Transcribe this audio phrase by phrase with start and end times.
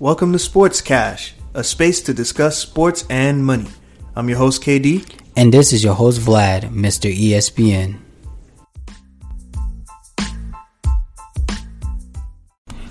[0.00, 3.66] Welcome to Sports Cash, a space to discuss sports and money.
[4.16, 5.06] I'm your host, KD.
[5.36, 7.14] And this is your host, Vlad, Mr.
[7.14, 7.98] ESPN.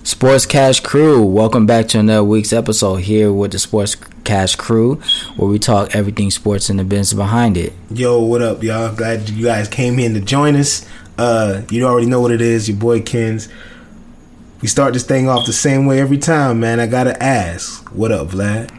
[0.04, 5.02] Sports Cash Crew, welcome back to another week's episode here with the Sports Cash Crew,
[5.36, 7.74] where we talk everything sports and the business behind it.
[7.90, 8.96] Yo, what up, y'all?
[8.96, 10.88] Glad you guys came in to join us.
[11.18, 13.50] Uh, you already know what it is, your boy Kens.
[14.62, 16.82] We start this thing off the same way every time, man.
[16.82, 18.70] I gotta ask, what up, Vlad?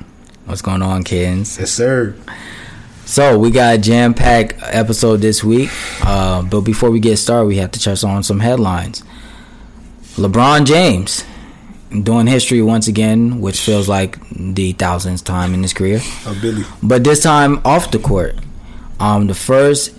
[0.45, 1.59] What's going on, kids?
[1.59, 2.15] Yes, sir.
[3.07, 5.71] So we got a jam-packed episode this week,
[6.03, 9.03] uh, but before we get started, we have to touch on some headlines.
[10.17, 11.25] LeBron James
[11.91, 16.01] doing history once again, which feels like the thousandth time in his career.
[16.27, 16.65] Oh, Billy.
[16.83, 18.35] But this time off the court.
[19.01, 19.97] Um, the first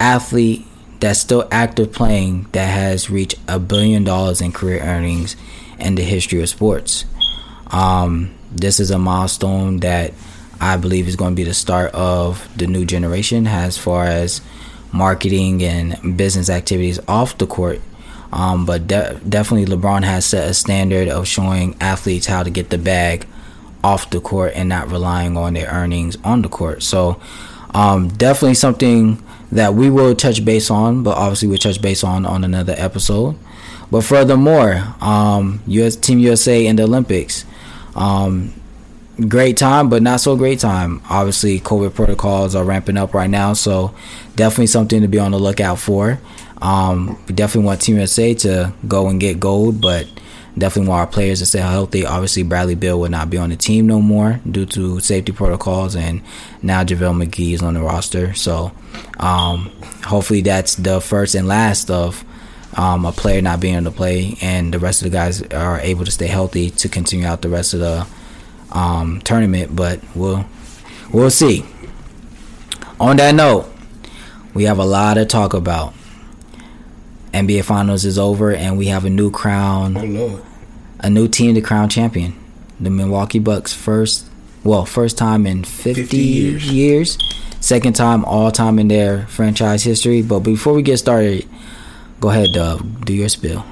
[0.00, 0.66] athlete
[1.04, 5.36] that's still active playing that has reached a billion dollars in career earnings
[5.78, 7.04] in the history of sports.
[7.70, 10.12] Um, this is a milestone that
[10.60, 14.40] I believe is going to be the start of the new generation as far as
[14.92, 17.80] marketing and business activities off the court
[18.34, 22.68] um, but de- definitely, LeBron has set a standard of showing athletes how to get
[22.70, 23.28] the bag
[23.84, 26.82] off the court and not relying on their earnings on the court.
[26.82, 27.20] So,
[27.72, 32.26] um, definitely something that we will touch base on, but obviously we'll touch base on
[32.26, 33.36] on another episode.
[33.90, 37.44] But furthermore, um, US Team USA in the Olympics,
[37.94, 38.52] um,
[39.28, 41.02] great time, but not so great time.
[41.08, 43.94] Obviously, COVID protocols are ramping up right now, so
[44.36, 46.18] definitely something to be on the lookout for.
[46.60, 50.08] Um, we definitely want Team USA to go and get gold, but
[50.56, 52.06] definitely want our players to stay healthy.
[52.06, 55.96] Obviously, Bradley Beal will not be on the team no more due to safety protocols,
[55.96, 56.22] and
[56.62, 58.34] now JaVale McGee is on the roster.
[58.34, 58.72] So,
[59.18, 59.72] um,
[60.04, 62.24] hopefully, that's the first and last of
[62.76, 65.80] um, a player not being able to play, and the rest of the guys are
[65.80, 68.06] able to stay healthy to continue out the rest of the
[68.72, 69.74] um, tournament.
[69.74, 70.44] But we'll
[71.12, 71.64] we'll see.
[73.00, 73.68] On that note,
[74.54, 75.94] we have a lot to talk about.
[77.32, 79.96] NBA Finals is over, and we have a new crown.
[79.96, 80.43] Oh.
[81.04, 82.32] A new team to crown champion.
[82.80, 84.24] The Milwaukee Bucks first,
[84.64, 86.72] well, first time in 50, 50 years.
[86.72, 87.18] years.
[87.60, 90.22] Second time all time in their franchise history.
[90.22, 91.46] But before we get started,
[92.20, 93.04] go ahead, Dub.
[93.04, 93.66] Do your spill.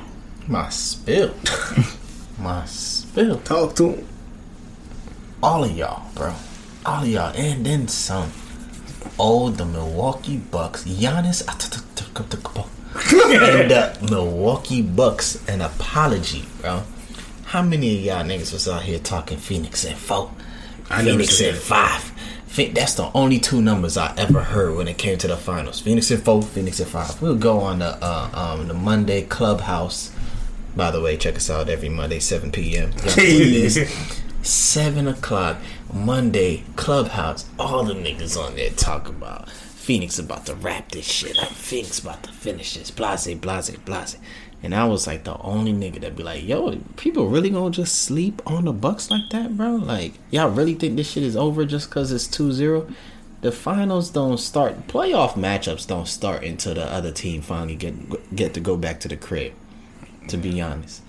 [0.46, 1.34] My spill.
[2.38, 3.38] My spill.
[3.38, 4.08] Talk to him.
[5.42, 6.34] All of y'all, bro.
[6.84, 8.30] All of y'all, and then some.
[9.18, 10.84] Oh, the Milwaukee Bucks.
[10.84, 11.40] Giannis
[12.92, 16.82] and the Milwaukee Bucks an apology, bro.
[17.52, 20.30] How many of y'all niggas was out here talking Phoenix and four?
[20.88, 22.10] I Phoenix at five.
[22.72, 25.78] That's the only two numbers I ever heard when it came to the finals.
[25.78, 27.20] Phoenix and four, Phoenix and five.
[27.20, 30.12] We'll go on the uh, um, the Monday Clubhouse.
[30.76, 32.92] By the way, check us out every Monday, 7 p.m.
[34.42, 35.58] Seven o'clock
[35.92, 37.46] Monday Clubhouse.
[37.58, 39.50] All the niggas on there talk about
[39.82, 41.48] Phoenix about to wrap this shit up.
[41.48, 42.90] Phoenix about to finish this.
[42.90, 44.16] Blase, blase, blase.
[44.62, 48.02] And I was like the only nigga that be like, yo, people really gonna just
[48.02, 49.74] sleep on the Bucks like that, bro?
[49.74, 52.92] Like, y'all really think this shit is over just cause it's 2-0?
[53.40, 58.54] The finals don't start playoff matchups don't start until the other team finally get get
[58.54, 59.52] to go back to the crib,
[60.28, 61.02] to be honest.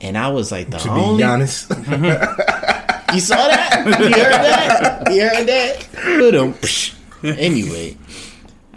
[0.00, 1.70] And I was like the to only be honest.
[1.70, 3.84] you saw that?
[3.86, 5.12] You heard that?
[5.12, 7.38] You heard that?
[7.38, 7.96] anyway,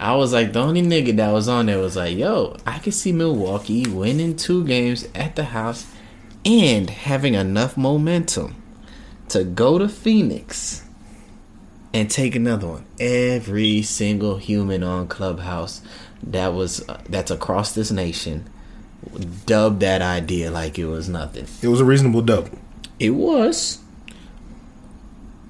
[0.00, 2.94] I was like, the only nigga that was on there was like, yo, I could
[2.94, 5.86] see Milwaukee winning two games at the house
[6.44, 8.56] and having enough momentum
[9.28, 10.84] to go to Phoenix
[11.92, 12.86] and take another one.
[12.98, 15.82] Every single human on Clubhouse
[16.22, 18.48] that was uh, that's across this nation
[19.46, 21.46] dubbed that idea like it was nothing.
[21.62, 22.50] It was a reasonable dub.
[22.98, 23.78] It was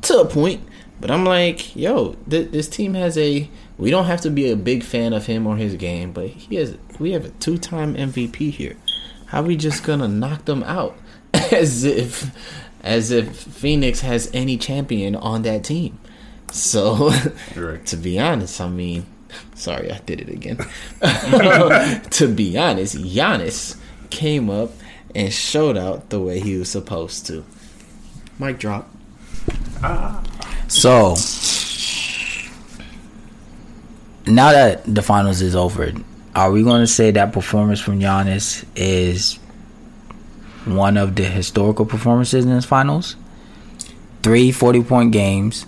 [0.03, 0.63] to a point,
[1.01, 3.49] but I'm like, yo, th- this team has a
[3.81, 6.57] we don't have to be a big fan of him or his game, but he
[6.57, 6.77] has.
[6.99, 8.77] We have a two-time MVP here.
[9.27, 10.99] How are we just gonna knock them out
[11.35, 12.31] as if
[12.83, 15.99] as if Phoenix has any champion on that team?
[16.53, 17.11] So,
[17.87, 19.07] to be honest, I mean,
[19.55, 20.59] sorry, I did it again.
[22.11, 23.79] to be honest, Giannis
[24.11, 24.73] came up
[25.15, 27.45] and showed out the way he was supposed to.
[28.39, 28.91] Mic drop.
[29.83, 30.23] Ah.
[30.69, 31.15] So,
[34.27, 35.93] now that the finals is over,
[36.35, 39.39] are we going to say that performance from Giannis is
[40.65, 43.17] one of the historical performances in his finals?
[44.23, 45.67] Three 40 point games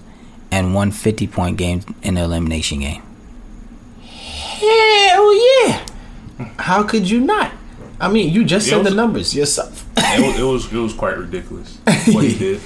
[0.50, 3.02] and one 50 point game in the elimination game.
[4.02, 5.86] Hell yeah!
[6.58, 7.52] How could you not?
[8.00, 9.86] I mean, you just it said was, the numbers yourself.
[9.96, 11.78] it, was, it was it was quite ridiculous.
[12.08, 12.60] what he did.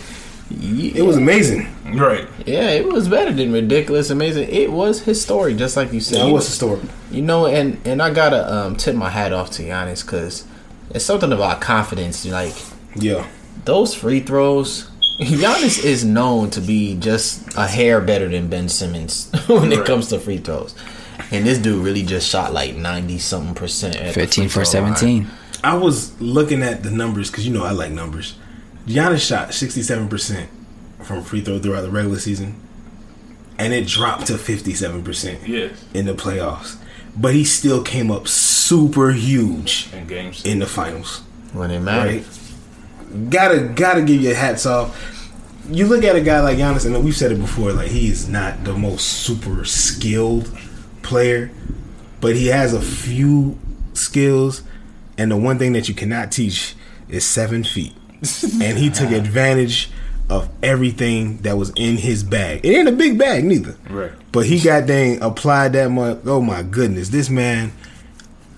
[0.51, 1.67] It was amazing.
[1.95, 2.27] Right.
[2.47, 4.49] Yeah, it was better than ridiculous, amazing.
[4.49, 6.21] It was historic, just like you said.
[6.21, 6.81] That You- was historic.
[7.11, 10.45] You know, and and I gotta um, tip my hat off to Giannis because
[10.91, 12.25] it's something about confidence.
[12.25, 12.55] Like
[12.95, 13.27] Yeah.
[13.65, 14.89] those free throws,
[15.21, 20.09] Giannis is known to be just a hair better than Ben Simmons when it comes
[20.09, 20.75] to free throws.
[21.33, 23.97] And this dude really just shot like ninety something percent.
[23.97, 24.97] At 15 for throw line.
[24.97, 25.27] 17.
[25.65, 28.37] I was looking at the numbers because you know I like numbers.
[28.87, 30.47] Giannis shot 67%
[31.03, 32.55] from free throw throughout the regular season,
[33.59, 35.73] and it dropped to 57% Yes.
[35.95, 36.77] in the playoffs.
[37.17, 40.43] But he still came up super huge In games.
[40.45, 41.23] in the finals.
[41.53, 42.25] when it mattered.
[42.25, 43.31] Right?
[43.31, 44.95] Gotta gotta give your hats off.
[45.71, 48.65] You look at a guy like Giannis, and we've said it before, like he's not
[48.65, 50.51] the most super skilled
[51.03, 51.51] player,
[52.21, 53.59] but he has a few
[53.95, 54.63] skills,
[55.17, 56.75] and the one thing that you cannot teach
[57.09, 57.95] is seven feet.
[58.61, 59.91] And he took advantage
[60.29, 62.65] of everything that was in his bag.
[62.65, 63.77] It ain't a big bag neither.
[63.89, 64.13] Right.
[64.33, 66.19] But he got dang applied that much.
[66.27, 67.73] Oh my goodness, this man.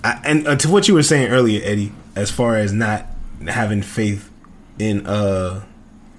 [0.02, 3.06] I, and uh, to what you were saying earlier, Eddie, as far as not
[3.46, 4.30] having faith
[4.78, 5.64] in uh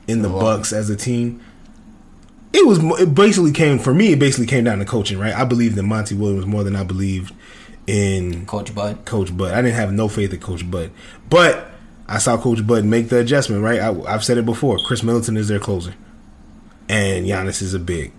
[0.07, 1.41] in the Bucks as a team,
[2.53, 4.13] it was it basically came for me.
[4.13, 5.33] It basically came down to coaching, right?
[5.33, 7.33] I believed in Monty Williams more than I believed
[7.87, 9.05] in Coach Bud.
[9.05, 9.53] Coach Bud.
[9.53, 10.91] I didn't have no faith in Coach Bud,
[11.29, 11.71] but
[12.09, 13.61] I saw Coach Bud make the adjustment.
[13.63, 14.77] Right, I, I've said it before.
[14.85, 15.93] Khris Middleton is their closer,
[16.89, 18.11] and Giannis is a big.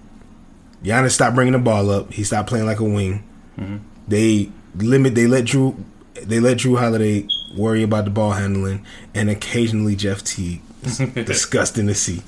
[0.84, 2.12] Giannis stopped bringing the ball up.
[2.12, 3.22] He stopped playing like a wing.
[3.58, 3.76] Mm-hmm.
[4.08, 5.14] They limit.
[5.14, 5.76] They let Jrue.
[6.22, 7.26] They let Jrue Holiday
[7.56, 8.84] worry about the ball handling,
[9.14, 10.62] and occasionally Jeff Teague.
[11.14, 12.22] disgusting to see,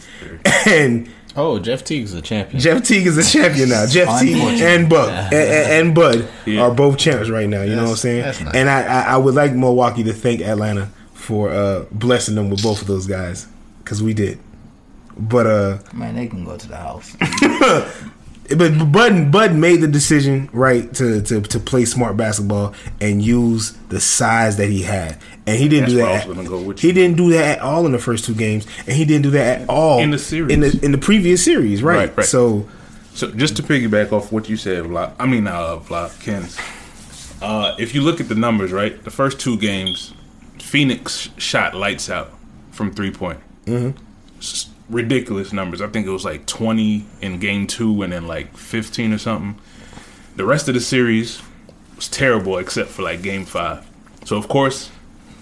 [0.67, 2.61] and Oh, Jeff Teague is a champion.
[2.61, 3.87] Jeff Teague is a champion now.
[3.87, 6.61] Jeff Teague and Buck and, and, and Bud Yeah.
[6.61, 7.63] are both champs right now.
[7.63, 8.23] You know what I'm saying?
[8.25, 8.55] that's nice.
[8.55, 10.91] And I, I I would like Milwaukee to thank Atlanta
[11.23, 13.47] for uh, blessing them with both of those guys
[13.79, 14.39] because we did.
[15.17, 17.17] But uh, Man, they can go to the house.
[18.57, 23.73] but Bud Bud made the decision right to, to to play smart basketball and use
[23.89, 26.39] the size that he had, and he didn't That's do that.
[26.39, 26.93] was go with he you.
[26.95, 29.63] didn't do that at all in the first two games, and he didn't do that
[29.63, 30.53] at all In the series.
[30.53, 31.97] in the in the previous series, right?
[32.09, 32.27] Right, right.
[32.27, 32.67] So
[33.15, 36.49] So just to piggyback off what you said, Vlad, I mean, uh, Vlad, Ken.
[37.43, 40.15] Uh, if you look at the numbers, right, the first two games,
[40.73, 42.33] Phoenix shot lights out
[42.71, 43.41] from three point.
[43.67, 44.95] Mm-hmm.
[44.95, 45.83] Ridiculous numbers.
[45.83, 49.61] I think it was like twenty in game two, and then like fifteen or something.
[50.37, 51.43] The rest of the series
[51.95, 53.87] was terrible, except for like game five.
[54.25, 54.91] So of course,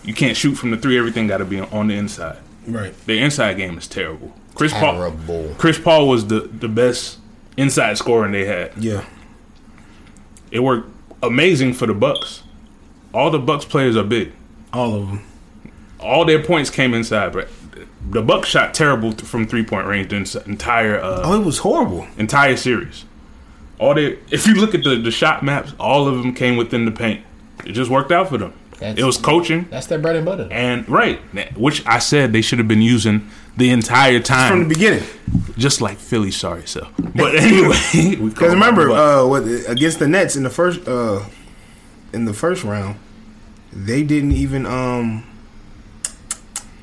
[0.02, 0.98] you can't shoot from the three.
[0.98, 2.38] Everything got to be on the inside.
[2.66, 2.92] right.
[3.06, 4.34] The inside game is terrible.
[4.56, 4.94] Chris Paul.
[4.94, 5.54] Terrible.
[5.58, 7.18] Chris Paul was the the best
[7.56, 8.72] inside scoring they had.
[8.76, 9.04] Yeah.
[10.50, 10.88] It worked
[11.22, 12.42] amazing for the Bucks.
[13.14, 14.32] All the Bucks players are big.
[14.72, 15.24] All of them.
[15.98, 17.48] All their points came inside, but
[18.10, 21.58] the Bucks shot terrible th- from three point range the entire uh, Oh, it was
[21.58, 22.06] horrible.
[22.16, 23.04] entire series.
[23.78, 26.84] All they, if you look at the the shot maps, all of them came within
[26.84, 27.24] the paint.
[27.66, 28.52] It just worked out for them.
[28.78, 30.48] That's- it was coaching That's their bread and butter.
[30.50, 31.20] and right,
[31.56, 33.28] which I said they should have been using
[33.58, 35.02] the entire time, From the beginning.
[35.58, 36.30] just like Philly.
[36.30, 36.88] Sorry, so.
[37.14, 37.76] But anyway,
[38.16, 41.20] Because remember, uh, what against the Nets in the first uh,
[42.14, 42.96] in the first round,
[43.72, 45.24] they didn't even um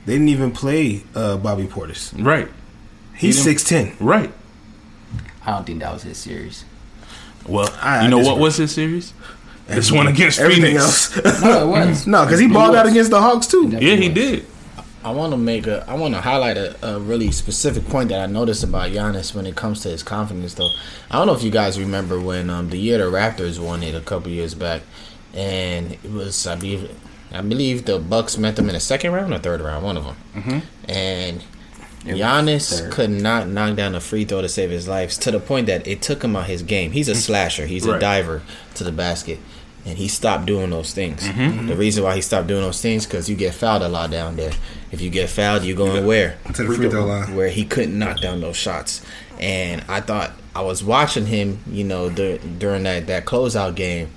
[0.05, 2.13] they didn't even play uh, Bobby Portis.
[2.23, 2.47] right,
[3.15, 3.93] He's six ten.
[3.99, 4.31] right.
[5.45, 6.65] I don't think that was his series.
[7.47, 9.13] Well, I- you know I what was his series?
[9.67, 11.17] This one against Everything Phoenix.
[11.17, 12.07] else, No, it was.
[12.07, 13.67] no, because he balled out against the Hawks too.
[13.67, 14.45] Yeah, he did.
[15.03, 15.85] I want to make a.
[15.89, 19.45] I want to highlight a, a really specific point that I noticed about Giannis when
[19.45, 20.53] it comes to his confidence.
[20.53, 20.69] Though
[21.11, 23.93] I don't know if you guys remember when um, the year the Raptors won it
[23.95, 24.81] a couple years back,
[25.33, 26.89] and it was I believe
[27.31, 30.05] I believe the Bucks met them in the second round or third round, one of
[30.05, 30.59] them, mm-hmm.
[30.89, 31.43] and.
[32.05, 35.67] Giannis could not knock down a free throw to save his life to the point
[35.67, 36.93] that it took him out his game.
[36.93, 37.65] He's a slasher.
[37.65, 38.43] He's a diver
[38.75, 39.39] to the basket,
[39.85, 41.23] and he stopped doing those things.
[41.23, 41.67] Mm-hmm.
[41.67, 44.37] The reason why he stopped doing those things because you get fouled a lot down
[44.37, 44.53] there.
[44.91, 46.37] If you get fouled, you're going where?
[46.53, 47.35] To the free throw line.
[47.35, 49.01] Where he couldn't knock down those shots.
[49.39, 54.09] And I thought I was watching him, you know, dur- during that that closeout game,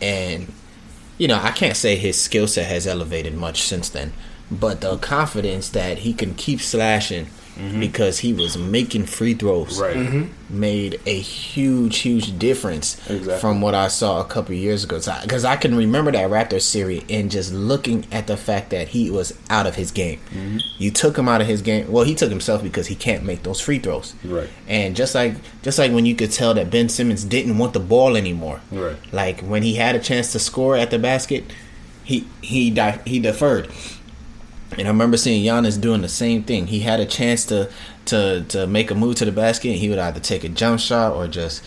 [0.00, 0.52] and
[1.18, 4.12] you know, I can't say his skill set has elevated much since then,
[4.50, 7.28] but the confidence that he can keep slashing
[7.78, 10.26] because he was making free throws Right.
[10.50, 13.38] made a huge, huge difference Exactly.
[13.38, 15.00] from what I saw a couple years ago.
[15.22, 19.10] Because I, can remember that Raptors series and just looking at the fact that he
[19.10, 20.18] was out of his game.
[20.30, 20.58] Mm-hmm.
[20.78, 21.90] You took him out of his game.
[21.90, 24.14] Well, he took himself because he can't make those free throws.
[24.24, 24.48] Right.
[24.68, 27.80] And just like just like when you could tell that Ben Simmons didn't want the
[27.80, 28.60] ball anymore.
[28.72, 28.96] Right.
[29.12, 31.44] Like when he had a chance to score at the basket,
[32.02, 33.68] he he di- he deferred.
[34.78, 36.66] And I remember seeing Giannis doing the same thing.
[36.66, 37.70] He had a chance to
[38.06, 40.80] to to make a move to the basket, and he would either take a jump
[40.80, 41.62] shot or just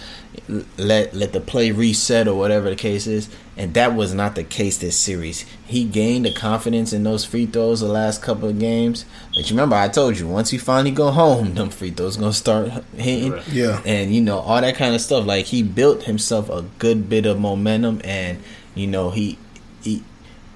[0.77, 3.29] let let the play reset or whatever the case is.
[3.55, 5.45] And that was not the case this series.
[5.65, 9.03] He gained the confidence in those free throws the last couple of games.
[9.33, 12.33] But you remember I told you once he finally go home, them free throws gonna
[12.33, 13.39] start hitting.
[13.51, 13.81] Yeah.
[13.85, 15.25] And you know all that kind of stuff.
[15.25, 18.39] Like he built himself a good bit of momentum, and
[18.75, 19.39] you know he
[19.81, 20.03] he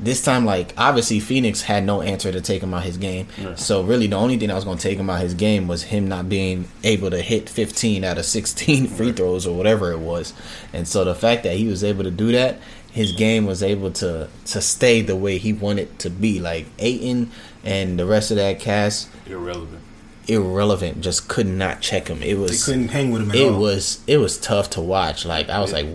[0.02, 3.28] this time, like obviously Phoenix had no answer to take him out his game.
[3.56, 5.84] So really, the only thing that was going to take him out his game was
[5.84, 10.00] him not being able to hit 15 out of 16 free throws or whatever it
[10.00, 10.34] was.
[10.74, 12.58] And so the fact that he was able to do that,
[12.92, 16.40] his game was able to to stay the way he wanted to be.
[16.40, 17.32] Like Ayton
[17.64, 19.82] and the rest of that cast, Irrelevant.
[20.28, 22.18] irrelevant, just could not check him.
[22.24, 23.60] It They was couldn't hang with him at it all.
[23.62, 25.26] was it was tough to watch.
[25.26, 25.86] Like I was like,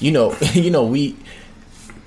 [0.00, 1.16] you know, you know we,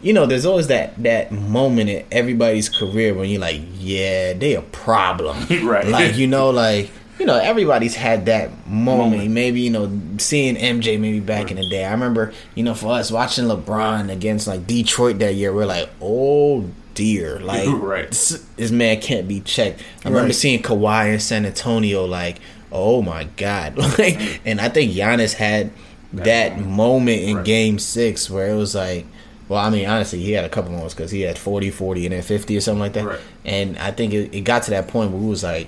[0.06, 4.54] you know, there's always that that moment in everybody's career when you're like, yeah, they
[4.56, 5.36] a problem,
[5.68, 5.88] Right.
[5.88, 9.12] Like you know, like you know, everybody's had that moment.
[9.14, 9.32] Moment.
[9.32, 11.86] Maybe you know, seeing MJ maybe back in the day.
[11.86, 15.90] I remember, you know, for us watching LeBron against like Detroit that year, we're like,
[16.02, 18.10] oh dear, like Right.
[18.10, 19.82] this, this man can't be checked.
[20.04, 20.36] I remember Right.
[20.36, 22.38] seeing Kawhi in San Antonio, like,
[22.72, 25.72] oh my god, like, and I think Giannis had
[26.14, 27.46] that moment in Right.
[27.46, 29.06] Game Six where it was like,
[29.48, 32.14] well, I mean, honestly, he had a couple moments because he had 40, 40, and
[32.14, 33.06] then fifty or something like that.
[33.06, 33.20] Right.
[33.44, 35.68] And I think it, it got to that point where we was like,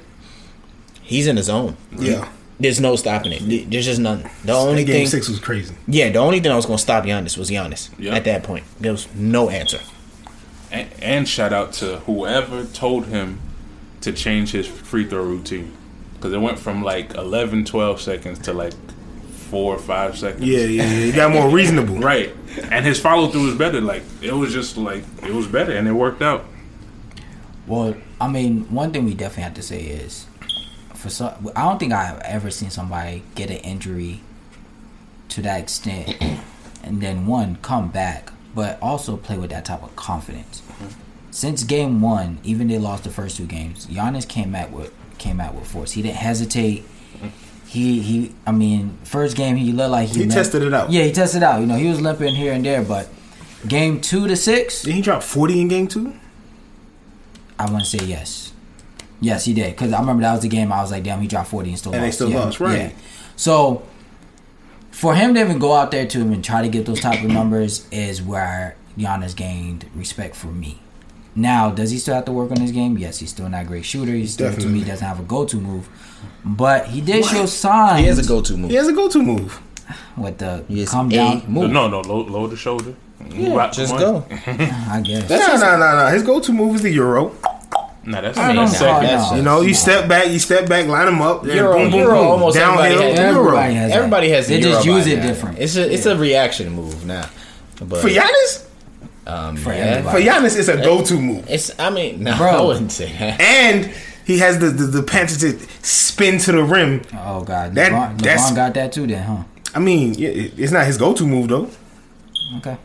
[1.01, 1.77] he's in his zone.
[1.98, 2.29] yeah.
[2.60, 3.69] There's no stopping it.
[3.69, 4.31] There's just nothing.
[4.43, 5.75] The only game thing, six was crazy.
[5.88, 7.91] yeah, the only thing that was going to stop Giannis was Giannis.
[8.00, 8.15] Yeah.
[8.15, 9.77] At that point, there was no answer.
[10.72, 13.39] And, and shout out to whoever told him
[14.01, 15.72] to change his free throw routine.
[16.15, 18.74] Because it went from like 11, 12 seconds to like
[19.48, 20.46] four or five seconds.
[20.46, 21.06] Yeah, yeah, yeah.
[21.06, 21.98] He got more reasonable.
[22.08, 22.34] Right.
[22.72, 23.82] And his follow through was better.
[23.82, 26.46] Like, it was just like, it was better and it worked out.
[27.68, 30.25] Well, I mean, one thing we definitely have to say is,
[30.96, 34.22] for some, I don't think I've ever seen somebody get an injury
[35.30, 36.16] to that extent,
[36.84, 40.63] and then one come back, but also play with that type of confidence.
[41.30, 45.39] Since game one, even they lost the first two games, Giannis came out with came
[45.39, 45.92] out with force.
[45.92, 46.86] He didn't hesitate.
[47.77, 48.36] He he.
[48.46, 50.91] I mean, first game he looked like he, He tested it out.
[50.91, 51.60] Yeah, he tested it out.
[51.62, 53.07] You know, he was limping here and there, but
[53.67, 56.13] game two to six, Did he drop forty in game two?
[57.60, 58.53] I want to say yes.
[59.19, 59.72] Yes, he did.
[59.75, 61.79] Because I remember that was the game I was like, damn, he dropped 40 and
[61.79, 62.77] still And they still Yeah, lost, right.
[62.77, 62.91] yeah.
[63.36, 63.81] So,
[64.91, 67.31] for him to even go out there to even try to get those type of
[67.31, 70.79] numbers is where Giannis gained respect for me.
[71.38, 72.98] Now, does he still have to work on his game?
[72.98, 74.12] Yes, he's still not a great shooter.
[74.12, 75.88] He still, to me, doesn't have a go-to move.
[76.44, 78.00] But he did show signs.
[78.00, 78.72] He has a go-to move.
[78.72, 79.62] He has a go-to move.
[80.17, 81.44] With the He has come a down.
[81.48, 81.70] move.
[81.72, 82.96] No, no, lower, lower the shoulder.
[83.29, 84.25] Yeah, just go.
[84.32, 85.29] I guess.
[85.29, 86.08] No, no, no, no.
[86.08, 87.32] His go-to move is the euro.
[88.03, 88.88] Nah, that's I don't that's know.
[88.88, 89.03] second.
[89.03, 92.00] That's- You know, you step back, you step back, line them up, Euro- boom, boom,
[92.00, 93.48] Euro boom, almost downhill, everybody has- euro.
[93.58, 93.98] Everybody has that.
[93.98, 94.48] Everybody has.
[94.48, 95.27] They just Euro use it now.
[95.27, 95.60] different.
[95.60, 97.25] It's a it's a reaction move now.
[97.82, 98.65] But For Giannis,
[99.27, 100.01] um, For yeah.
[100.10, 102.48] for Giannis, it's a go-to move, It's I mean, no, Bro.
[102.50, 103.39] I wouldn't say that.
[103.41, 103.86] and
[104.25, 107.01] he has the the, the pants to spin to the rim.
[107.13, 107.75] Oh, God.
[107.75, 109.43] That- LeBron, that's- LeBron got that too then, huh?
[109.75, 111.69] I mean, it- it's not his go-to move though.
[112.57, 112.77] Okay.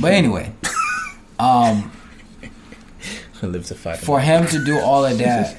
[0.00, 0.52] But anyway,
[1.38, 1.90] um,
[3.42, 3.98] Live to fight.
[3.98, 5.56] for him to do all of that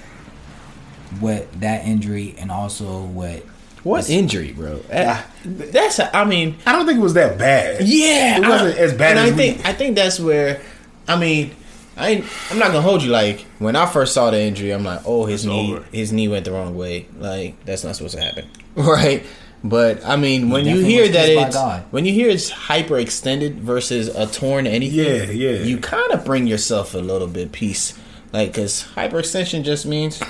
[1.22, 3.44] with that injury and also with
[3.84, 4.78] what injury, bro?
[4.90, 5.24] That- eh.
[5.46, 7.82] That's a, I mean, I don't think it was that bad.
[7.88, 10.62] yeah, It wasn't I- as bad And as I we- think I think that's where
[11.08, 11.52] I mean.
[11.98, 13.10] I ain't, I'm not gonna hold you.
[13.12, 15.84] Like when I first saw the injury, I'm like, oh, his It's knee, over.
[15.92, 17.08] his knee went the wrong way.
[17.18, 19.26] Like that's not supposed to happen, right?
[19.66, 21.84] But I mean, when you hear that kissed by it's God.
[21.92, 24.98] when you hear it's hyperextended versus a torn anything,
[25.36, 25.64] Yeah, yeah.
[25.64, 28.00] you kind of bring yourself a little bit peace,
[28.32, 30.22] like because hyperextension just means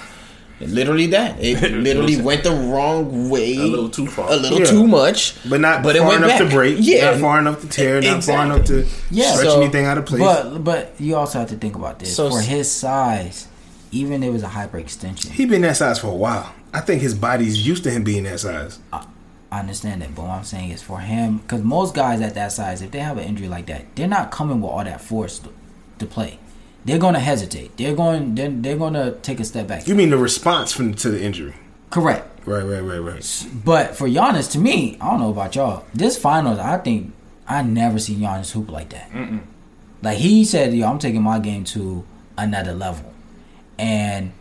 [0.61, 4.29] literally that it literally went the wrong way, A little too far.
[4.31, 4.65] a little Yeah.
[4.65, 6.49] too much, But not But it far went enough back.
[6.49, 6.77] to break.
[6.79, 7.11] Yeah.
[7.11, 8.01] Not far enough to tear.
[8.01, 9.31] Not far enough to Yeah.
[9.31, 10.21] stretch So- anything out of place.
[10.21, 13.47] but but you also have to think about this So- for his size
[13.91, 16.51] even if it was a hyperextension he been that size for a while.
[16.73, 18.77] I think his body's used to him being that size.
[19.51, 22.51] I understand that but what I'm saying is for him because most guys at that
[22.51, 25.39] size if they have an injury like that they're not coming with all that force
[25.39, 25.49] to,
[25.97, 26.37] to play
[26.89, 29.95] they're going to hesitate they're going they're, they're going to take a step back You
[29.95, 31.53] mean the response from to the injury?
[31.89, 33.47] correct Right, right, right, right.
[33.63, 35.85] But for Giannis, to me, I don't know about y'all.
[35.93, 37.13] This finals, I think
[37.47, 39.11] I never seen Giannis hoop like that.
[40.01, 42.05] Like he said, "Yo, I'm taking my game to
[42.37, 43.13] another level,"
[43.77, 44.31] and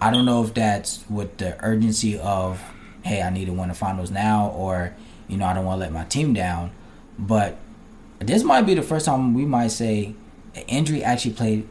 [0.00, 2.62] I don't know if that's with the urgency of,
[3.02, 4.94] "Hey, I need to win the finals now," or
[5.26, 6.70] you know, I don't want to let my team down.
[7.18, 7.56] But
[8.20, 10.14] this might be the first time we might say
[10.54, 11.66] an injury actually played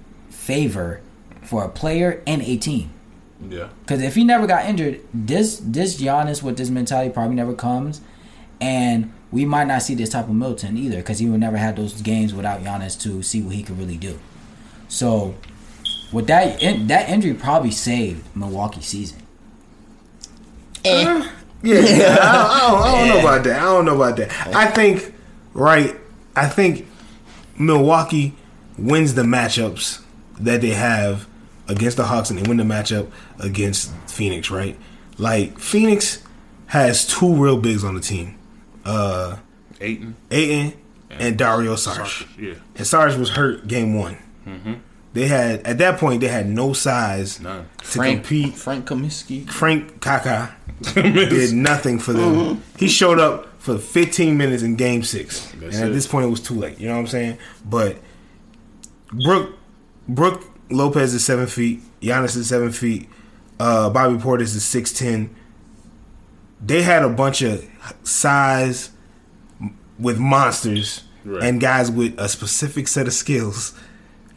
[0.45, 1.01] favor
[1.41, 2.91] for a player and a team.
[3.49, 3.69] Yeah.
[3.81, 8.01] Because if he never got injured, this this Giannis with this mentality probably never comes,
[8.61, 11.75] and we might not see this type of Middleton either because he would never have
[11.75, 14.19] those games without Giannis to see what he could really do.
[14.87, 15.35] So,
[16.13, 19.21] with that in, that injury probably saved Milwaukee season.
[20.85, 21.05] Eh.
[21.05, 21.27] Uh,
[21.63, 22.17] yeah, yeah.
[22.21, 23.59] I, I don't, I don't know about that.
[23.59, 24.47] I don't know about that.
[24.47, 24.51] Eh.
[24.53, 25.13] I think,
[25.53, 25.95] right?
[26.35, 26.87] I think
[27.57, 28.35] Milwaukee
[28.77, 30.04] wins the matchups
[30.39, 31.27] that they have
[31.67, 34.49] against the Hawks, and they win the matchup against Phoenix.
[34.51, 34.77] Right?
[35.17, 36.21] Like Phoenix
[36.67, 38.37] has two real bigs on the team,
[38.83, 39.37] uh,
[39.81, 40.15] Ayton.
[40.31, 40.73] Ayton
[41.11, 42.27] and Dario Saric.
[42.37, 42.55] Yeah.
[42.75, 44.17] And Saric was hurt game one.
[45.13, 47.69] They had at that point they had no size None.
[47.77, 48.53] to Frank compete.
[48.55, 49.49] Frank Kaminsky.
[49.49, 50.53] Frank Kaka
[50.93, 52.61] did nothing for them.
[52.77, 55.93] He showed up for 15 minutes in Game Six, That's and at it.
[55.93, 56.79] this point it was too late.
[56.79, 57.37] You know what I'm saying?
[57.63, 57.95] But
[59.23, 59.57] Brook
[60.07, 61.81] Brook Lopez is seven feet.
[62.01, 63.09] Giannis is seven feet.
[63.59, 65.35] Uh, Bobby Portis is six ten.
[66.63, 67.65] They had a bunch of
[68.03, 68.91] size
[69.99, 71.43] with monsters Right.
[71.43, 73.73] and guys with a specific set of skills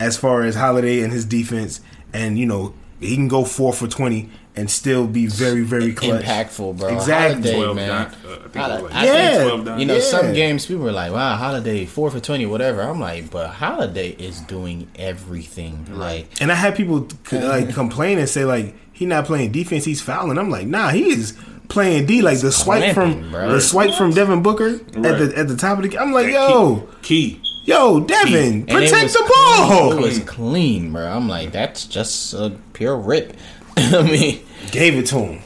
[0.00, 1.80] as far as Holiday and his defense.
[2.14, 6.24] And you know he can go four for twenty and still be very very clutch.
[6.24, 6.88] Impactful, bro.
[6.94, 7.52] Exactly.
[7.52, 7.88] Holiday, man.
[7.88, 8.08] dunk.
[8.12, 9.30] Uh, I think it was Hol- like Yeah.
[9.30, 9.80] think, 12 dunk.
[9.80, 10.00] you know, Yeah.
[10.00, 14.10] some games people were like, "Wow, Holiday four for twenty, whatever." I'm like, but Holiday
[14.18, 15.86] is doing everything.
[15.92, 20.00] Like, And I had people like complain and say like he not playing defense, he's
[20.00, 20.38] fouling.
[20.38, 21.34] I'm like, nah, he is
[21.68, 22.20] playing D.
[22.22, 23.52] Like the swipe from bro.
[23.52, 25.98] the swipe from Devin Booker at the at the top of the.
[25.98, 27.40] I'm like, That yo, Key.
[27.64, 29.68] yo, Devin, and protect was the clean.
[29.68, 29.92] ball.
[29.92, 31.06] It was clean, bro.
[31.06, 33.34] I'm like, that's just a pure rip.
[33.98, 35.42] I mean, Gave it to him.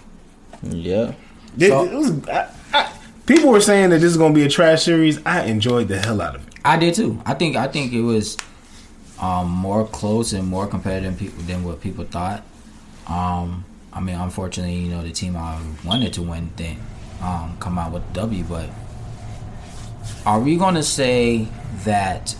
[0.62, 1.12] yeah.
[1.58, 2.88] It- So- it was- I- I-
[3.26, 5.20] people were saying that this is gonna be a trash series.
[5.26, 6.54] I enjoyed the hell out of it.
[6.64, 7.20] I did too.
[7.26, 8.36] I think I think it was
[9.20, 12.42] um, more close and more competitive people than what people thought.
[13.06, 16.78] Um, I mean, unfortunately, you know, the team I wanted to win didn't
[17.22, 18.42] um, come out with the W.
[18.44, 18.68] But
[20.26, 21.46] are we going to say
[21.84, 22.34] that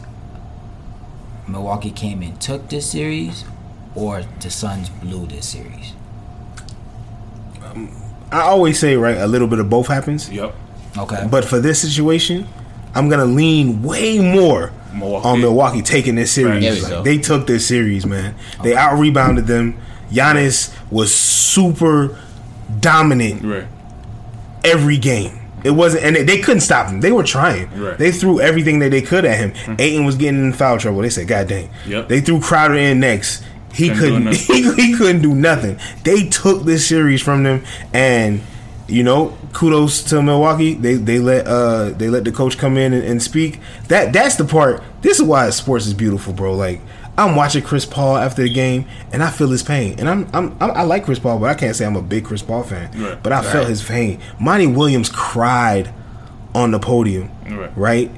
[1.47, 3.45] Milwaukee came and took this series,
[3.95, 5.93] or the Suns blew this series?
[7.65, 7.91] Um,
[8.31, 10.31] I always say right, a little bit of both happens.
[10.31, 10.55] Yep.
[10.99, 12.47] Okay, But for this situation,
[12.95, 15.27] I'm gonna lean way more Milwaukee.
[15.29, 16.83] on Milwaukee taking this series.
[16.83, 16.93] Right.
[16.93, 18.35] Like, they took this series, man.
[18.63, 19.79] They out rebounded them.
[20.11, 22.19] Giannis was super
[22.81, 23.65] dominant Right.
[24.65, 25.39] every game.
[25.65, 27.01] It wasn't, and they, they couldn't stop him.
[27.01, 27.71] They were trying.
[27.81, 27.97] Right.
[27.97, 29.53] They threw everything that they could at him.
[29.65, 29.77] Hmm.
[29.79, 31.01] Ayton was getting in foul trouble.
[31.03, 32.09] They said, "God dang!" Yep.
[32.09, 33.45] They threw Crowder in next.
[33.73, 34.35] He Couldn't.
[34.37, 35.79] He, he couldn't do nothing.
[36.05, 38.41] They took this series from them, and
[38.89, 40.75] you know, kudos to Milwaukee.
[40.75, 43.61] They they let uh they let the coach come in and, and speak.
[43.89, 44.83] That that's the part.
[45.01, 46.55] This is why sports is beautiful, bro.
[46.55, 46.81] Like.
[47.15, 49.97] I'm watching Chris Paul after the game, and I feel his pain.
[50.01, 52.25] And I'm, I'm, I'm I like Chris Paul, but I can't say I'm a big
[52.25, 52.91] Chris Paul fan.
[52.99, 53.23] Right.
[53.23, 54.19] But I felt his pain.
[54.41, 55.93] Monty Williams cried
[56.55, 57.77] on the podium, Right.
[57.77, 58.11] right?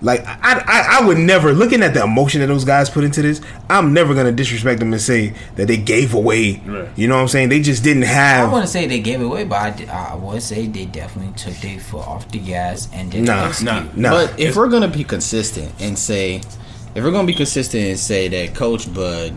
[0.00, 3.20] Like I, I, I would never looking at the emotion that those guys put into
[3.20, 3.40] this.
[3.68, 6.60] I'm never gonna disrespect them and say that they gave away.
[6.64, 6.88] Right.
[6.96, 7.48] You know what I'm saying?
[7.48, 8.48] They just didn't have.
[8.48, 9.56] I want to say they gave away, but
[9.88, 13.46] I, I would say they definitely took their foot off the gas and didn't Nah,
[13.46, 13.96] execute.
[13.96, 14.10] Nah.
[14.10, 14.10] nah.
[14.10, 16.42] But if we're gonna be consistent and say,
[16.94, 19.36] if we're gonna be consistent and say that Coach Bud,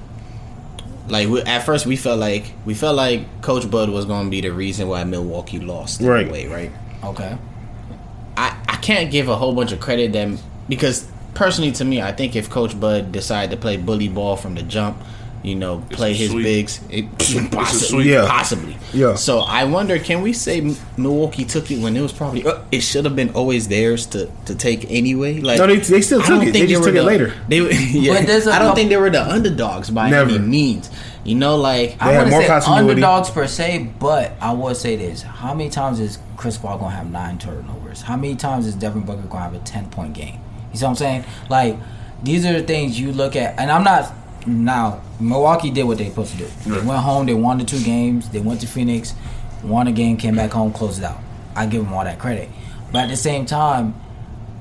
[1.10, 4.41] like we, at first we felt like we felt like Coach Bud was gonna be
[4.41, 6.32] the reason why Milwaukee lost Right.
[6.32, 6.71] Way, right?
[7.04, 7.36] Okay.
[8.38, 10.38] I I can't give a whole bunch of credit them
[10.72, 11.06] because
[11.36, 14.64] personally to me, I think if Coach Bud decided to play bully ball from the
[14.64, 14.98] jump,
[15.44, 16.44] you know, play his sweep.
[16.44, 17.06] bigs, it,
[17.52, 18.12] possibly.
[18.12, 18.28] Yeah.
[18.28, 18.78] possibly.
[18.94, 19.16] Yeah.
[19.16, 22.82] So I wonder, can we say Milwaukee took it when it was probably uh, it
[22.82, 25.40] should have been always theirs to to take anyway?
[25.42, 26.52] Like No, they- they still I took don't it.
[26.54, 27.34] think They just were took it later.
[27.50, 27.58] They
[27.90, 28.14] yeah.
[28.20, 30.30] But there's a I don't couple- think they were the underdogs by Never.
[30.30, 30.90] any means.
[31.24, 32.90] You know, like I They had wouldn't say continuity.
[32.92, 36.96] underdogs per se, but I will say this: How many times is Chris Paul gonna
[36.96, 38.02] have nine turnovers?
[38.04, 40.40] How many times is Devin Booker gonna have a ten point game?
[40.72, 41.26] You see what I'm saying?
[41.50, 41.78] Like
[42.24, 44.14] these are the things you look at, and I'm not
[44.48, 45.02] now.
[45.20, 46.48] Milwaukee did what they supposed to do.
[46.66, 46.84] They Right.
[46.86, 47.26] went home.
[47.28, 48.30] They won the two games.
[48.30, 49.14] They went to Phoenix,
[49.64, 51.20] won a game, came back home, closed it out.
[51.56, 52.50] I give them all that credit,
[52.92, 53.94] but at the same time,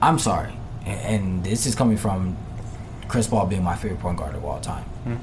[0.02, 0.52] I'm sorry,
[0.84, 2.36] and, and this is coming from
[3.08, 4.84] Chris Paul being my favorite point guard of all time.
[5.04, 5.14] Hmm.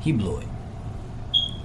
[0.00, 0.46] He blew it.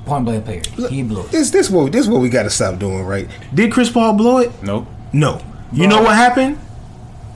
[0.06, 0.66] Point blank period.
[0.90, 1.32] He blew it.
[1.32, 3.28] This this what this what we got to stop doing, right?
[3.54, 4.52] Did Chris Paul blow it?
[4.64, 4.88] Nope.
[5.14, 5.42] No.
[5.72, 6.58] You know what happened?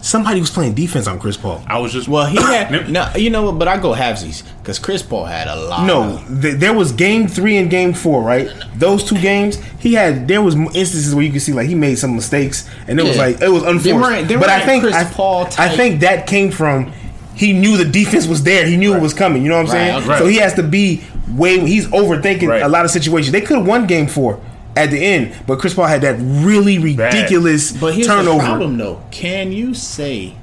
[0.06, 1.64] Somebody was playing defense on Chris Paul.
[1.66, 3.10] I was just well, he had no.
[3.16, 3.58] You know what?
[3.58, 5.86] But I go halvesies because Chris Paul had a lot.
[5.88, 8.50] No, th- there was game three and game four, right?
[8.76, 10.28] Those two games, he had.
[10.28, 13.16] There was instances where you could see like he made some mistakes, and it was
[13.16, 13.22] Yeah.
[13.28, 13.96] like it was They unforced.
[13.96, 16.92] weren't- they but I weren't think Chris I, Paul I type- think that came from
[17.36, 18.66] he knew the defense was there.
[18.68, 19.42] He knew it was coming.
[19.42, 20.10] You know what I'm Right, saying?
[20.10, 20.20] okay.
[20.20, 21.60] So he has to be way.
[21.66, 22.62] He's overthinking Right.
[22.62, 23.32] a lot of situations.
[23.32, 24.38] They could have won game four
[24.76, 28.40] at the end, but Chris Paul had that really ridiculous But here's turnover.
[28.40, 29.02] the problem, though.
[29.12, 30.36] Can you say,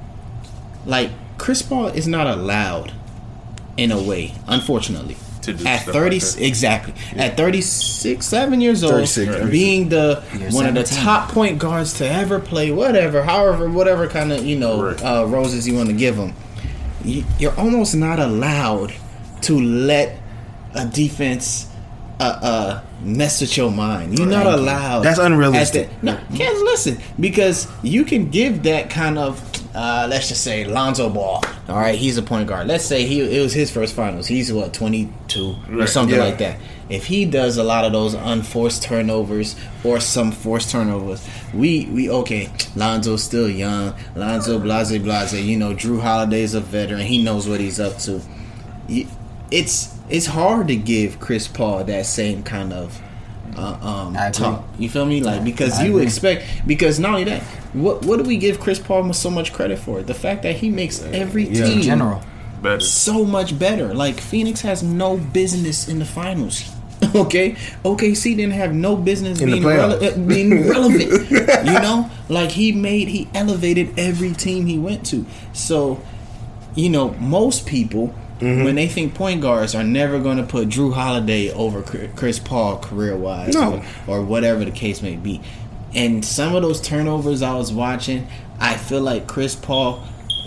[0.85, 2.93] like, Chris Paul is not allowed,
[3.77, 6.41] in a way, unfortunately, To do at thirty like that.
[6.45, 9.51] exactly at 36, seven years old, 36, right.
[9.51, 14.07] being the You're one of the top point guards to ever play, whatever, however, whatever
[14.07, 15.03] kind of you know Right.
[15.03, 16.33] uh, roses you want to give him,
[17.03, 18.93] you're almost not allowed
[19.41, 20.19] to let
[20.75, 21.67] a defense.
[22.21, 24.17] Uh, uh, mess with your mind.
[24.19, 24.99] You're not allowed.
[25.01, 25.89] That's unrealistic.
[26.01, 29.41] the- no, can't listen because you can give that kind of
[29.73, 31.41] uh, let's just say Lonzo Ball.
[31.67, 32.67] All right, he's a point guard.
[32.67, 34.27] Let's say he it was his first finals.
[34.27, 36.25] He's what twenty two or something Yeah.
[36.25, 36.59] like that.
[36.89, 42.09] If he does a lot of those unforced turnovers or some forced turnovers, we we
[42.09, 42.49] okay.
[42.75, 43.95] Lonzo's still young.
[44.15, 45.33] Lonzo blase blase.
[45.33, 47.01] You know, Jrue Holiday's a veteran.
[47.01, 48.21] He knows what he's up to.
[49.49, 53.01] It's it's hard to give Chris Paul that same kind of
[53.57, 53.77] uh,
[54.15, 54.63] um, talk.
[54.77, 55.21] You feel me?
[55.21, 56.03] Like because I you agree.
[56.03, 57.41] expect because not only that,
[57.73, 60.01] what what do we give Chris Paul so much credit for?
[60.01, 61.65] The fact that he makes every Yeah.
[61.65, 62.21] team general.
[62.61, 62.79] Better.
[62.79, 63.91] so much better.
[63.93, 66.63] Like Phoenix has no business in the finals.
[67.15, 71.31] Okay, OKC didn't have no business In being rele- uh, being relevant.
[71.31, 75.25] you know, like he made he elevated every team he went to.
[75.51, 75.99] So,
[76.75, 78.63] you know, most people Mm-hmm.
[78.63, 81.83] when they think point guards are never going to put Jrue Holiday over
[82.15, 83.83] Chris Paul career wise, No.
[84.07, 85.41] or, or whatever the case may be.
[85.93, 88.27] And some of those turnovers I was watching,
[88.59, 90.03] I feel like Chris Paul.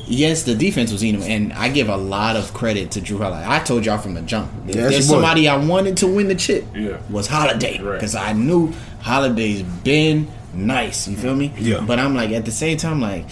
[0.06, 3.18] Yes, the defense was eating him, and I give a lot of credit to Jrue
[3.18, 3.44] Holiday.
[3.46, 4.50] I told y'all from the jump.
[4.68, 6.98] If Yeah, there's somebody I wanted to win the chip, Yeah.
[7.08, 7.92] was Holiday Right.
[7.94, 11.06] because I knew Holiday's been nice.
[11.08, 11.52] You feel me?
[11.58, 11.80] Yeah.
[11.86, 13.24] But I'm like at the same time, like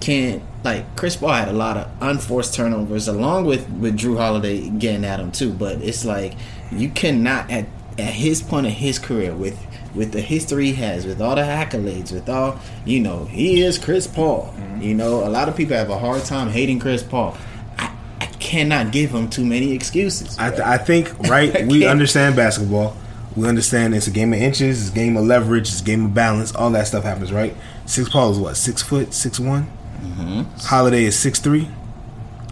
[0.00, 4.68] can like Chris Paul had a lot of unforced turnovers along with with Jrue Holiday
[4.68, 5.52] getting at him too.
[5.52, 6.34] But it's like
[6.70, 7.66] you cannot at
[7.98, 9.58] at his point in his career with
[9.94, 13.78] with the history he has, with all the accolades, with all you know, he is
[13.78, 14.52] Chris Paul.
[14.56, 14.82] Mm-hmm.
[14.82, 17.36] You know, a lot of people have a hard time hating Chris Paul.
[17.78, 20.38] I, I cannot give him too many excuses.
[20.38, 21.66] I, th- I think right.
[21.66, 22.96] we understand basketball.
[23.36, 26.06] We understand it's a game of inches, it's a game of leverage, it's a game
[26.06, 26.52] of balance.
[26.54, 27.54] All that stuff happens, right?
[27.86, 29.70] Six Paul is what six foot, six one.
[30.00, 30.42] Mm-hmm.
[30.66, 31.68] Holiday is six three.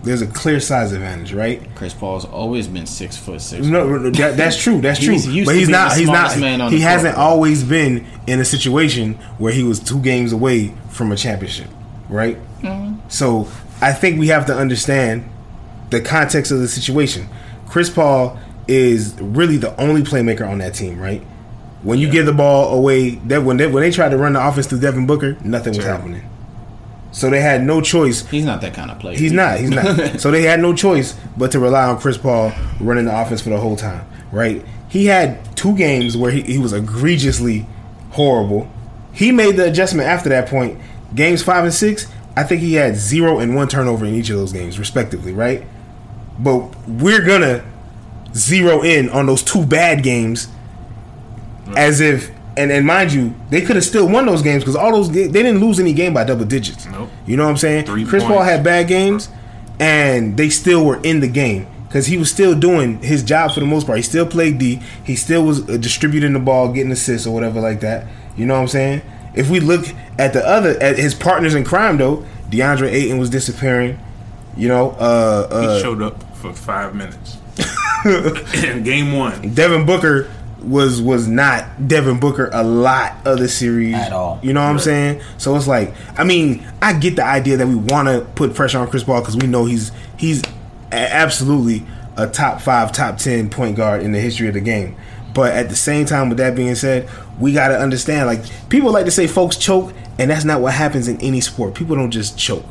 [0.03, 1.69] There's a clear size advantage, right?
[1.75, 3.67] Chris Paul's always been six foot six.
[3.67, 4.81] No, that, that's true.
[4.81, 5.13] That's true.
[5.15, 5.93] He's used but he's not.
[5.95, 6.39] the He's not.
[6.39, 7.27] man on he hasn't court.
[7.27, 11.69] always been in a situation where he was two games away from a championship,
[12.09, 12.37] right?
[12.61, 13.09] Mm-hmm.
[13.09, 13.49] So
[13.81, 15.29] I think we have to understand
[15.91, 17.29] the context of the situation.
[17.69, 21.21] Chris Paul is really the only playmaker on that team, right?
[21.83, 24.47] When you give the ball away, that when they when they tried to run the
[24.47, 26.09] offense through Devin Booker, nothing was Terrible.
[26.11, 26.31] happening.
[27.17, 29.17] So they had no choice He's not that kind of player.
[29.17, 29.59] He's not.
[29.59, 30.21] He's not.
[30.21, 33.49] so they had no choice but to rely on Chris Paul running the offense for
[33.49, 34.63] the whole time, right?
[34.91, 37.65] He had two games where he, he was egregiously
[38.11, 38.71] horrible.
[39.15, 40.79] He made the adjustment after that point.
[41.15, 44.37] Games five and six, I think he had zero and one turnover in each of
[44.37, 45.65] those games, respectively, right?
[46.39, 47.65] But we're gonna
[48.35, 50.49] zero in on those two bad games
[51.79, 54.93] as if and, and mind you, they could have still won those games because all
[54.93, 56.87] those they didn't lose any game by double digits.
[56.87, 57.11] Nope.
[57.27, 57.87] You know what I'm saying?
[57.87, 59.29] Three Chris Paul had bad games,
[59.79, 63.61] and they still were in the game because he was still doing his job for
[63.61, 63.99] the most part.
[63.99, 64.81] He still played D.
[65.05, 68.07] He still was uh, distributing the ball, getting assists or whatever like that.
[68.37, 69.03] You know what I'm saying?
[69.35, 69.87] If we look
[70.19, 73.99] at the other at his partners in crime, though, DeAndre Ayton was disappearing.
[74.57, 77.37] You know, uh, He uh, showed up for five minutes
[78.65, 79.53] in game one.
[79.55, 80.31] Devin Booker
[80.67, 84.41] was was not Devin Booker a lot of the series At all.
[84.43, 85.23] You know what I'm saying?
[85.39, 88.79] So it's like, I mean, I get the idea that we want to put pressure
[88.79, 90.43] on Chris Paul because we know he's he's
[90.93, 94.97] absolutely a top five, top ten point guard in the history of the game.
[95.35, 98.27] But at the same time, with that being said, we got to understand.
[98.27, 101.75] Like people like to say, folks choke, and that's not what happens in any sport.
[101.75, 102.65] People don't just choke.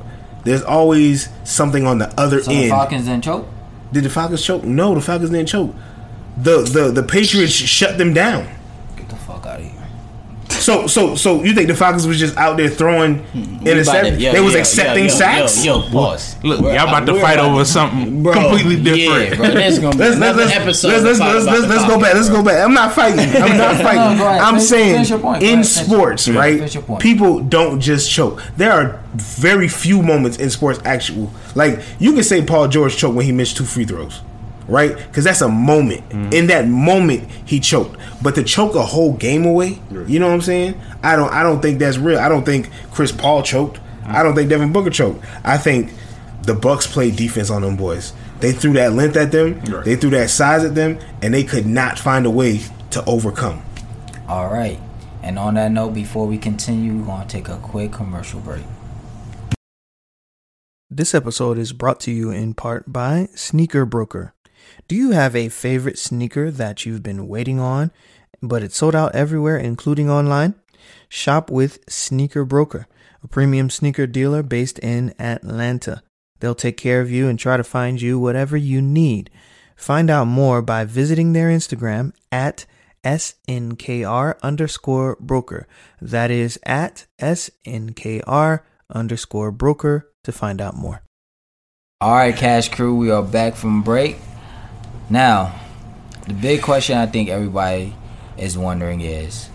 [0.43, 2.69] There's always something on the other So the end.
[2.69, 3.47] Falcons didn't choke.
[3.91, 4.63] Did the Falcons choke?
[4.63, 5.73] No, the Falcons didn't choke.
[6.38, 8.48] The the the Patriots shut them down.
[8.98, 9.71] Get the fuck out of here.
[10.50, 14.19] So so so you think the Falcons was just out there throwing hmm, interceptions?
[14.19, 15.65] Yo, they was yo, accepting yo, yo, sacks.
[15.65, 16.36] Yo, yo, pause.
[16.43, 19.30] Look, We're- y'all about to fight about over something Bro, completely different.
[19.30, 20.88] Yeah, bro, there's gonna be Let's, let's, another let's, episode.
[20.89, 22.13] let's, let's, let's, let's, let's go Falcons, back.
[22.15, 22.65] Let's go back.
[22.65, 23.19] I'm not fighting.
[23.41, 24.17] I'm not fighting.
[24.17, 24.41] go ahead.
[24.41, 25.43] I'm Finish- saying finish point.
[25.43, 26.69] In ahead, sports, yeah, right?
[26.69, 27.00] finish.
[27.00, 28.41] People don't just choke.
[28.58, 31.32] There are very few moments in sports actual.
[31.54, 34.21] Like you can say Paul George choked when he missed two free throws.
[34.67, 36.10] Right, because that's a moment.
[36.10, 36.34] Mm-hmm.
[36.34, 37.97] In that moment, he choked.
[38.23, 40.82] But to choke a whole game away, you know what I'm saying?
[41.04, 41.32] I don't.
[41.32, 42.17] I don't think that's real.
[42.19, 43.80] I don't think Chris Paul choked.
[44.06, 45.23] I don't think Devin Booker choked.
[45.43, 45.91] I think
[46.43, 48.13] the Bucks played defense on them boys.
[48.39, 49.86] They threw that length at them, Right.
[49.86, 53.63] they threw that size at them, and they could not find a way to overcome.
[54.28, 54.80] All right.
[55.23, 58.63] And on that note, before we continue, we're going to take a quick commercial break.
[60.91, 64.35] This episode is brought to you in part by Sneaker Broker.
[64.88, 67.91] Do you have a favorite sneaker that you've been waiting on,
[68.39, 70.54] but it's sold out everywhere, including online?
[71.10, 72.86] Shop with Sneaker Broker,
[73.24, 76.04] a premium sneaker dealer based in Atlanta.
[76.39, 79.32] They'll take care of you and try to find you whatever you need.
[79.76, 82.67] Find out more by visiting their Instagram at
[83.04, 85.67] SNKR underscore broker.
[86.00, 88.60] That is at SNKR
[88.91, 91.02] underscore broker to find out more.
[92.02, 94.17] All right, Cash Crew, we are back from break.
[95.09, 95.59] Now,
[96.27, 97.93] the big question I think everybody
[98.37, 99.49] is wondering is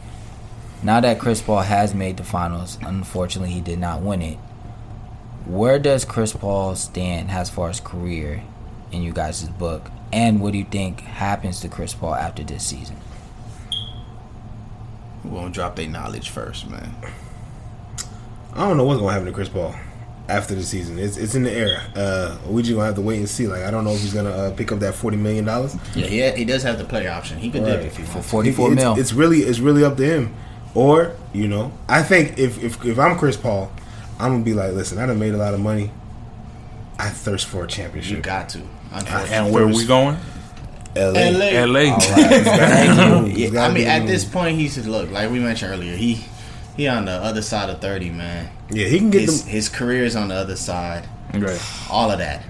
[0.83, 4.39] now that Chris Paul has made the finals, unfortunately, he did not win it.
[5.47, 8.45] Where does Chris Paul stand as far as career
[8.93, 9.91] in you guys' book?
[10.13, 12.97] And what do you think happens to Chris Paul after this season?
[15.25, 16.95] We're gonna drop their knowledge first, man.
[18.53, 19.75] I don't know what's gonna happen to Chris Paul
[20.31, 20.99] after the season.
[20.99, 21.83] It's it's in the air.
[21.95, 23.47] Uh, we just gonna have to wait and see.
[23.47, 25.77] Like I don't know if he's gonna uh, pick up that forty million dollars.
[25.95, 27.39] Yeah, he, ha- he does have the player option.
[27.39, 27.87] He could dip Right.
[27.87, 28.99] if he For 44 it's, mil.
[28.99, 30.35] It's really it's really up to him.
[30.75, 33.71] Or you know, I think if if if I'm Chris Paul,
[34.19, 35.91] I'm gonna be like, listen, I done made a lot of money.
[36.99, 38.23] I thirst for a You championship.
[38.23, 38.61] got to.
[38.93, 40.17] And where we going?
[40.97, 41.31] LA.
[41.31, 41.65] LA.
[41.65, 41.99] LA.
[41.99, 43.49] Thank you.
[43.49, 45.95] Yeah, I mean, at this point, he said, look like we mentioned earlier.
[45.97, 46.25] He
[46.77, 48.51] he on the other side of thirty, man.
[48.71, 49.51] Yeah, he can get His, them.
[49.53, 51.09] his career is on the other side.
[51.35, 51.61] Right.
[51.91, 52.45] All of that,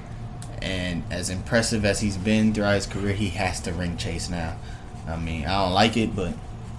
[0.62, 4.56] and as impressive as he's been throughout his career, he has to ring chase now.
[5.08, 6.32] I mean, I don't like it, but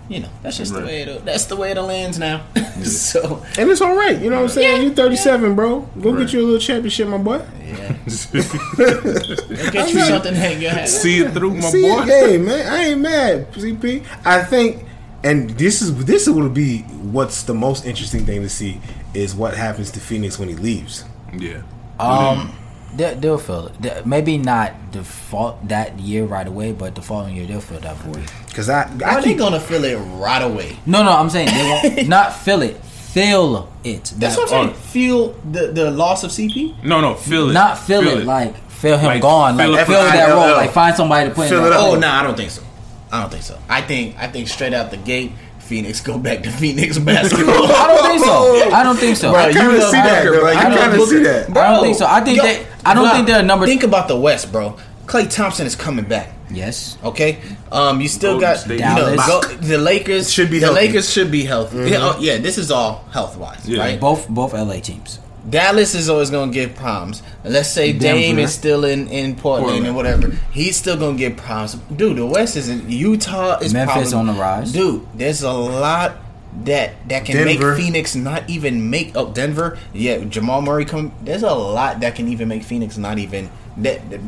[0.09, 1.25] you know that's just the way it.
[1.25, 2.43] That's the way it lands now.
[2.83, 4.19] so And it's all right.
[4.19, 4.77] You know what I'm saying?
[4.77, 5.81] Yeah, You're 37, bro.
[6.01, 6.19] Go Right.
[6.21, 7.41] get you a little championship, my boy.
[7.65, 10.89] yeah, get you something to hang your hat.
[10.89, 12.01] See it through, my See, boy.
[12.03, 14.05] hey man, I ain't mad, CP.
[14.25, 14.83] I think,
[15.23, 16.79] and this is this would be
[17.11, 18.79] what's the most interesting thing to see
[19.13, 21.05] is what happens to Phoenix when he leaves.
[21.37, 21.61] Yeah.
[21.99, 22.55] Um,
[22.95, 23.81] they, they'll feel it.
[23.81, 27.79] They- maybe not the fall that year right away, but the following year they'll feel
[27.79, 28.29] that void.
[28.47, 30.77] Because I, I Are they gonna feel it right away?
[30.85, 32.77] No, no, I'm saying they won't not feel it.
[32.83, 34.05] Feel it.
[34.17, 34.75] That's That- what I'm saying.
[34.91, 36.83] Feel the the loss of CP.
[36.83, 37.53] No, no, feel it.
[37.53, 39.57] Not feel, it, like feel him Like, gone.
[39.57, 40.43] feel Like it feel that I- role.
[40.43, 41.81] I- Like find somebody to put Fill in it up.
[41.83, 42.63] Oh no, I don't think so.
[43.11, 43.57] I don't think so.
[43.69, 47.65] I think I think straight out the gate, Phoenix go back to Phoenix basketball.
[47.71, 48.71] I don't think so.
[48.71, 49.31] I don't think so.
[49.31, 50.45] Bro, I you kinda love see that, bro.
[50.45, 51.23] I You kinda see Booker.
[51.53, 51.57] that.
[51.57, 52.05] I don't think so.
[52.07, 54.51] I think Yo, they- I don't Vlad, think they're a number- Think about the West,
[54.51, 54.77] bro.
[55.05, 56.29] Klay Thompson is coming back.
[56.49, 56.97] Yes.
[57.03, 57.39] Okay,
[57.71, 58.79] um, you still Golden got State.
[58.79, 60.81] you know go, the Lakers Should be the healthy.
[60.87, 61.89] Lakers should be healthy.
[61.91, 63.79] Yeah, oh, yeah, this is all health wise, Yeah.
[63.79, 63.99] right?
[63.99, 65.19] Both both LA teams.
[65.49, 67.23] Dallas is always gonna give problems.
[67.43, 70.29] Let's say Dame is still in, in Portland, and whatever.
[70.51, 71.75] He's still gonna get problems.
[71.95, 74.71] Dude, the West is in Utah is Memphis problem- on the rise.
[74.71, 76.17] Dude, there's a lot
[76.63, 77.71] that that can Denver.
[77.71, 79.79] make Phoenix not even make oh Denver.
[79.93, 81.11] Yeah, Jamal Murray come.
[81.23, 84.19] There's a lot that can even make Phoenix not even that, that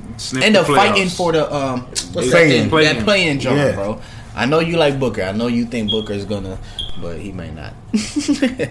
[0.41, 2.49] end the up fighting for the um what's that Play-in.
[2.62, 2.69] thing?
[2.69, 2.95] Play-in.
[2.95, 3.71] That playing job, Yeah.
[3.73, 4.02] bro.
[4.36, 5.21] I know you like Booker.
[5.23, 6.58] I know you think Booker's gonna,
[7.02, 7.73] but he may not.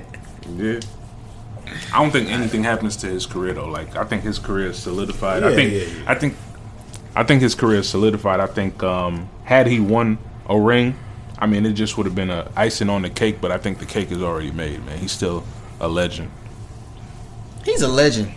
[0.57, 0.81] Yeah.
[1.92, 3.68] I don't think anything happens to his career though.
[3.68, 5.42] Like I think his career is solidified.
[5.42, 6.11] Yeah, I think yeah, yeah.
[6.11, 6.35] I think
[7.14, 8.40] I think his career is solidified.
[8.40, 10.96] I think um, had he won a ring,
[11.38, 13.79] I mean it just would have been a icing on the cake, but I think
[13.79, 14.98] the cake is already made, man.
[14.98, 15.44] He's still
[15.81, 16.31] a legend.
[17.64, 18.33] He's a legend.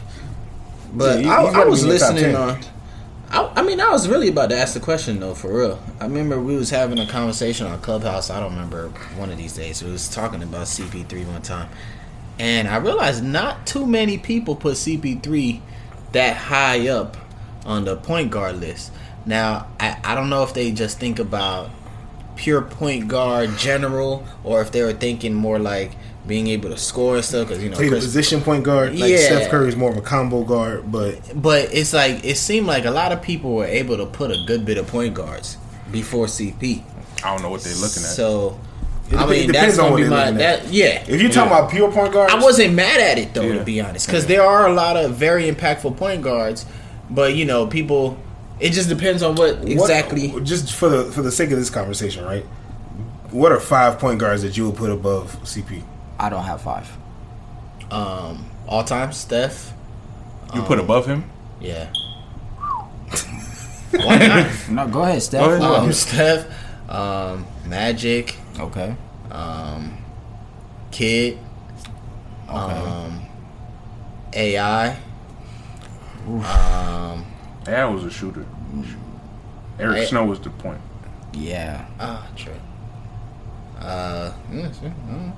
[0.94, 2.60] But Yeah, he- I, I was be in the top listening on.
[3.32, 5.84] I, I mean, I was really about to ask the question though, for real.
[6.00, 8.30] I remember we was having a conversation on Clubhouse.
[8.30, 9.84] I don't remember one of these days.
[9.84, 11.68] We was talking about CP3 one time,
[12.40, 15.62] and I realized not too many people put CP3
[16.12, 17.18] that high up
[17.66, 18.92] on the point guard list.
[19.26, 21.70] Now, I, I don't know if they just think about
[22.36, 25.92] pure point guard general, or if they were thinking more like
[26.28, 27.48] being able to score and stuff.
[27.48, 28.98] Because you know, Play the Chris- position point guard.
[29.00, 29.18] Like Yeah.
[29.18, 32.86] Steph Curry is more of a combo guard, but but it's like it seemed like
[32.86, 35.58] a lot of people were able to put a good bit of point guards
[35.92, 36.84] before CP.
[37.24, 38.10] I don't know what they're looking at.
[38.10, 38.60] So
[39.12, 41.04] It I mean, it depends that's on gonna what be my that yeah.
[41.08, 41.60] if you're talking Yeah.
[41.60, 43.60] about pure point guards, I wasn't mad at it though, Yeah.
[43.60, 46.66] to be honest, because there are a lot of very impactful point guards,
[47.10, 48.18] but you know, people.
[48.60, 50.34] It just depends on what What- exactly.
[50.44, 52.46] just for the for the sake of this conversation, right?
[53.32, 55.84] What are five point guards that you would put above CP?
[56.20, 56.90] I don't have five.
[57.92, 59.74] Um, all time Steph.
[60.54, 61.26] you put above him?
[61.60, 61.88] Yeah.
[63.92, 64.70] Why not?
[64.70, 65.42] No, go ahead, Steph.
[65.42, 65.62] Go ahead.
[65.62, 66.46] Um, Steph,
[66.90, 68.96] um, Magic, Okay.
[69.32, 69.98] um,
[70.92, 71.38] Kidd,
[72.48, 73.22] um,
[74.34, 74.98] AI.
[76.28, 77.26] Um,
[77.66, 78.46] That was a shooter.
[79.80, 80.80] Eric I- Snow was the point.
[81.34, 81.86] Yeah.
[82.00, 82.54] ah, true.
[83.80, 84.94] Uh, yeah, sure.
[85.12, 85.32] Uh,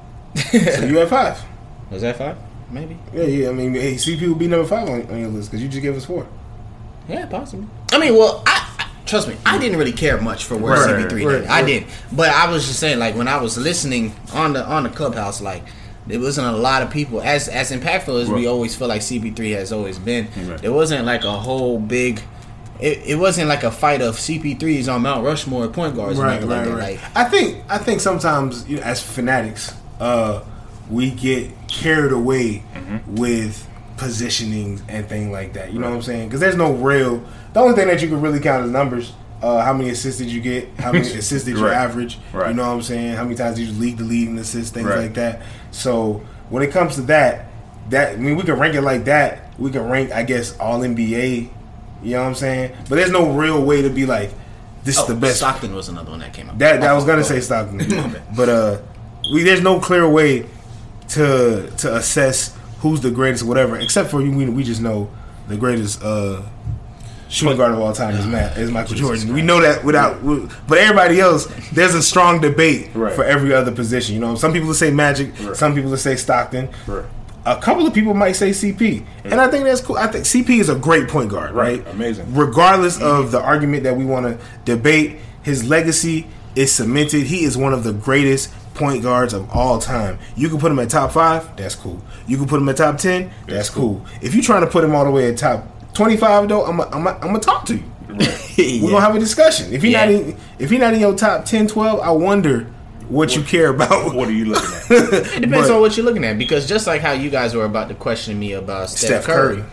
[0.78, 1.44] So you at five.
[1.92, 2.38] was that five?
[2.70, 2.98] Maybe.
[3.14, 3.50] Yeah, yeah.
[3.50, 5.82] I mean, hey, CP would be number five on, on your list because you just
[5.82, 6.28] gave us four.
[7.10, 7.66] Yeah, possibly.
[7.92, 8.77] I mean, well, I, I
[9.08, 11.48] trust me, I didn't really care much for where Right, CP3 right, did.
[11.48, 14.84] I didn't, but I was just saying, like when I was listening on the on
[14.84, 15.64] the clubhouse, like
[16.06, 19.56] there wasn't a lot of people as as impactful as we always feel like CP3
[19.56, 20.28] has always been.
[20.48, 20.62] Right.
[20.62, 22.22] There wasn't like a whole big.
[22.80, 26.20] It, it wasn't like a fight of CP3s on Mount Rushmore point guards.
[26.20, 26.78] Right, right, right.
[26.78, 30.44] Like, I think I think sometimes you know, as fanatics, uh,
[30.90, 32.64] we get carried away
[33.08, 35.74] with positioning and things like that.
[35.74, 36.28] You know what I'm saying?
[36.28, 37.24] Because there's no real.
[37.54, 39.14] The only thing that you can really count is numbers.
[39.42, 40.70] Uh, how many assists did you get?
[40.80, 41.74] How many assists did you Right.
[41.76, 42.18] average?
[42.34, 42.50] Right.
[42.50, 43.16] You know what I'm saying?
[43.16, 44.72] How many times did you lead the lead in assists?
[44.72, 45.00] Things Right.
[45.00, 45.42] like that.
[45.72, 47.48] So when it comes to that,
[47.90, 49.54] that I mean, we can rank it like that.
[49.60, 51.50] We can rank, I guess, all NBA.
[52.04, 52.74] You know what I'm saying?
[52.90, 54.32] But there's no real way to be like,
[54.84, 55.38] this is oh, the best.
[55.38, 56.58] Stockton was another one that came up.
[56.60, 58.78] That, that I was gonna Oh, say Stockton, but uh,
[59.34, 60.46] we there's no clear way
[61.10, 63.78] to to assess who's the greatest, whatever.
[63.78, 65.10] Except for we we just know
[65.48, 66.42] the greatest uh,
[67.30, 69.34] shooting guard of all time is Matt is Michael Jordan.
[69.34, 70.26] We know that without,
[70.68, 73.14] but everybody else, there's a strong debate Right.
[73.14, 74.16] for every other position.
[74.16, 75.56] You know, some people will say Magic, Right.
[75.56, 76.70] some people will say Stockton.
[76.86, 77.06] Right.
[77.46, 79.96] A couple of people might say CP, and I think that's cool.
[79.98, 81.82] I think CP is a great point guard, right?
[81.86, 81.94] Right.
[81.94, 82.34] Amazing.
[82.36, 87.24] Regardless of the argument that we want to debate, his legacy is cemented.
[87.28, 90.20] He is one of the greatest point guards of all time.
[90.36, 92.02] You can put him at top five, that's cool.
[92.28, 94.06] You can put him at top ten, that's cool.
[94.22, 97.08] If you're trying to put him all the way at top twenty-five, though, I'm I'm
[97.08, 97.84] I'm gonna talk to you.
[98.84, 99.74] We're gonna have a discussion.
[99.74, 100.18] If he's not Yeah.
[100.18, 102.64] in, if he's not in your top 10, 12, I wonder
[103.10, 104.16] what you care about.
[104.16, 104.90] What are you looking at?
[105.38, 107.66] It depends But- on what you're looking at because just like how you guys were
[107.66, 109.66] about to question me about Steph, Steph Curry, Curry.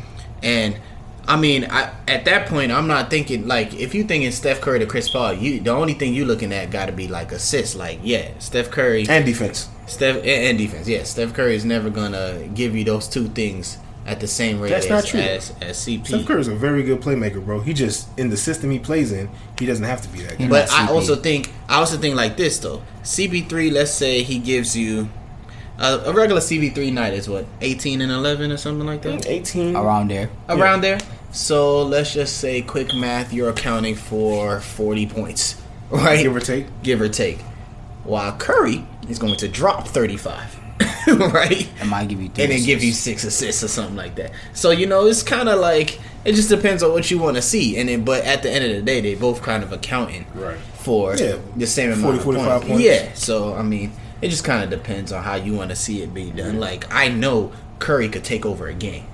[0.43, 0.77] and
[1.27, 4.81] I mean, I, at that point, I'm not thinking like if you thinking Steph Curry
[4.81, 7.75] to Chris Paul, you the only thing you looking at got to be like assists.
[7.75, 9.69] Like, yeah, Steph Curry and defense.
[9.87, 10.89] Steph and, and defense.
[10.89, 14.69] Yeah, Steph Curry is never gonna give you those two things at the same rate
[14.69, 15.21] That's as, not true.
[15.21, 16.07] as as CP.
[16.07, 17.61] Steph Curry is a very good playmaker, bro.
[17.61, 20.51] He just in the system he plays in, he doesn't have to be that good.
[20.51, 22.83] But I also think I also think like this though.
[23.03, 25.09] CP3, let's say he gives you
[25.79, 29.21] a, a regular CP3 night is what 18 and 11 or something like that.
[29.23, 29.77] Mm, eighteen.
[29.77, 30.31] Around there.
[30.49, 30.99] around there.
[31.33, 35.61] So let's just say quick math, you're accounting for 40 points,
[35.91, 36.23] right?
[36.23, 36.67] give or take.
[36.83, 37.41] Give or take.
[38.05, 40.61] While Curry is going to drop 35,
[41.33, 41.69] right?
[41.81, 43.03] I might give you three And then give you assists.
[43.05, 44.31] six assists or something like that.
[44.53, 47.43] So you know, it's kind of like it just depends on what you want to
[47.43, 47.77] see.
[47.79, 50.57] And then, but at the end of the day, they both kind of accounting Right.
[50.57, 52.67] for Yeah, the same 40, amount of 45 points.
[52.69, 52.85] points.
[52.85, 53.13] Yeah.
[53.15, 53.93] So I mean,
[54.25, 56.59] it just kind of depends on how you want to see it be done.
[56.59, 59.05] Like I know Curry could take over a game.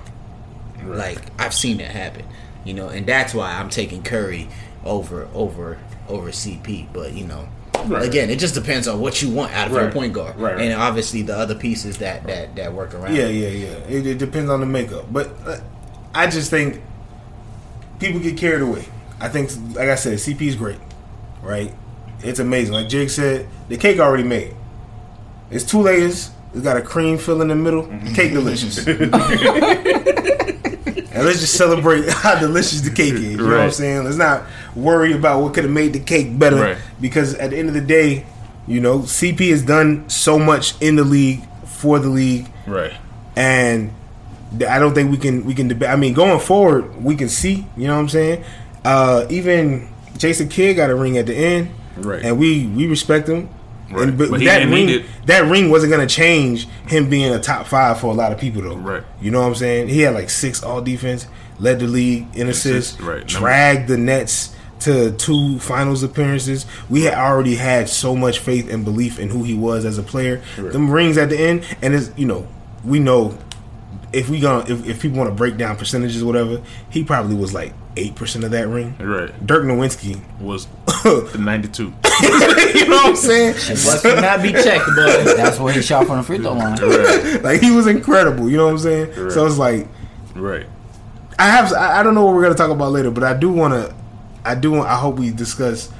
[0.84, 2.24] Like I've seen it happen,
[2.64, 4.48] you know, and that's why I'm taking Curry
[4.84, 6.86] over over over CP.
[6.92, 7.48] But you know,
[7.86, 8.02] Right.
[8.06, 10.60] again, it just depends on what you want out of your point guard, Right, right.
[10.70, 13.14] and obviously the other pieces that that that work around.
[13.16, 13.68] Yeah, yeah, yeah.
[13.88, 15.58] It, it depends on the makeup, but uh,
[16.14, 16.80] I just think
[17.98, 18.84] people get carried away.
[19.20, 20.78] I think, like I said, CP is great,
[21.42, 21.72] right?
[22.22, 22.74] It's amazing.
[22.74, 24.54] Like Jake said, the cake already made.
[25.50, 26.30] It's two layers.
[26.52, 27.86] It's got a cream fill in the middle.
[28.14, 28.86] Cake delicious.
[28.86, 29.12] and
[31.26, 33.22] let's just celebrate how delicious the cake is.
[33.22, 34.04] You know what I'm saying?
[34.04, 36.56] Let's not worry about what could have made the cake better.
[36.56, 36.78] Right.
[37.00, 38.24] Because at the end of the day,
[38.66, 42.92] you know, CP has done so much in the league for the league Right.
[43.36, 43.92] and
[44.66, 45.88] I don't think we can we can debate.
[45.88, 47.66] I mean, going forward, we can see.
[47.76, 48.44] You know what I'm saying?
[48.84, 52.22] Uh, even Jason Kidd got a ring at the end, Right.
[52.24, 53.48] And we we respect him.
[53.90, 54.08] Right.
[54.08, 58.00] And, but But that ring, that ring wasn't gonna change him being a top five
[58.00, 58.76] for a lot of people, though.
[58.76, 59.02] Right.
[59.20, 59.88] You know what I'm saying?
[59.88, 61.26] He had like six all defense,
[61.58, 63.26] led the league in assists, Assists, right.
[63.26, 66.66] dragged the Nets to two finals appearances.
[66.88, 70.02] We had already had so much faith and belief in who he was as a
[70.02, 70.42] player.
[70.56, 70.72] Right.
[70.72, 72.48] Them rings at the end, and it's you know
[72.84, 73.36] we know
[74.12, 77.36] if we gonna if, if people want to break down percentages or whatever, he probably
[77.36, 78.96] was like eight percent of that ring.
[78.98, 79.46] Right.
[79.46, 80.66] Dirk Nowitzki, Was
[81.02, 81.82] the 92.
[81.84, 83.54] you know what I'm saying?
[83.54, 86.78] Must not be checked, but That's where he shot from the free throw line.
[86.78, 87.42] Right.
[87.42, 88.48] like he was incredible.
[88.50, 89.14] You know what I'm saying?
[89.14, 89.32] Right.
[89.32, 89.88] So it's like
[90.34, 90.66] Right.
[91.38, 93.50] I have I I don't know what we're gonna talk about later, but I do
[93.50, 93.94] want to.
[94.44, 94.80] I do.
[94.80, 95.90] I hope we discuss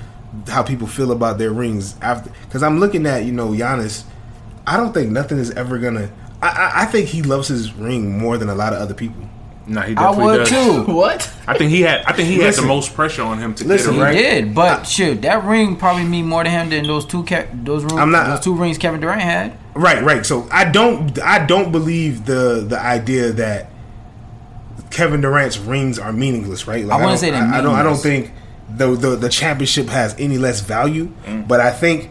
[0.48, 4.04] how people feel about their rings after because I'm looking at you know Giannis.
[4.66, 6.10] I don't think nothing is ever gonna.
[6.42, 9.28] I, I, I think he loves his ring more than a lot of other people.
[9.70, 10.48] Nah, he I definitely would does.
[10.50, 10.82] too.
[10.92, 11.32] what?
[11.46, 12.02] I think he had.
[12.04, 12.64] I think he had Listen.
[12.64, 14.26] the most pressure on him to Listen, get He him.
[14.26, 14.40] right?
[14.44, 17.84] did, but shoot, that ring probably mean more to him than those two Ke- those
[17.84, 19.56] rings, I'm not- those two rings Kevin Durant had.
[19.74, 20.26] Right, right.
[20.26, 23.70] So I don't I don't believe the the idea that
[24.90, 26.84] Kevin Durant's rings are meaningless, right?
[26.84, 27.74] Like, I wouldn't don't- say they're I, I don't.
[27.76, 28.02] I don't meaningless.
[28.02, 28.32] think
[28.76, 31.12] the, the the championship has any less value.
[31.26, 31.46] Mm.
[31.46, 32.10] But I think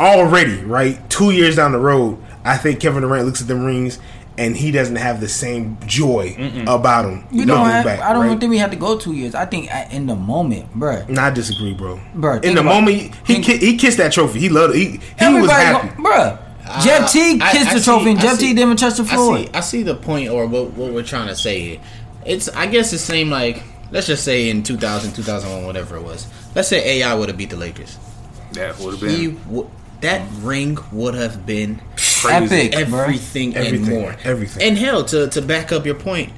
[0.00, 3.98] already, right, two years down the road, I think Kevin Durant looks at them rings
[4.38, 6.34] and he doesn't have the same joy
[6.66, 7.24] about him.
[7.30, 8.38] You don't looking have, back, I don't right?
[8.38, 9.34] think we have to go two years.
[9.34, 11.08] I think at, in the moment, bruh.
[11.08, 11.98] Nah, I disagree, bro.
[12.14, 14.38] Bruh, in the about- moment, he think- ki- he kissed that trophy.
[14.40, 14.78] He loved it.
[14.78, 14.86] He,
[15.18, 15.88] he was happy.
[15.96, 16.38] go- bruh.
[16.68, 18.76] Uh, Jeff T I- kissed I the see- trophy, and Jeff see- T didn't even
[18.76, 19.38] touch the I floor.
[19.38, 21.80] see, I see the point or what, what we're trying to say here.
[22.24, 23.62] It's I guess the same like
[23.92, 26.26] let's just say in 2000, 2001, whatever it was.
[26.56, 27.96] Let's say AI would have beat the Lakers.
[28.52, 29.70] That would have He been w-
[30.00, 31.80] that ring would have been
[32.20, 32.56] crazy.
[32.56, 33.02] Epic, bruh.
[33.02, 34.16] everything, and Everything, more.
[34.24, 34.62] everything.
[34.62, 36.32] And hell, to to back up your point,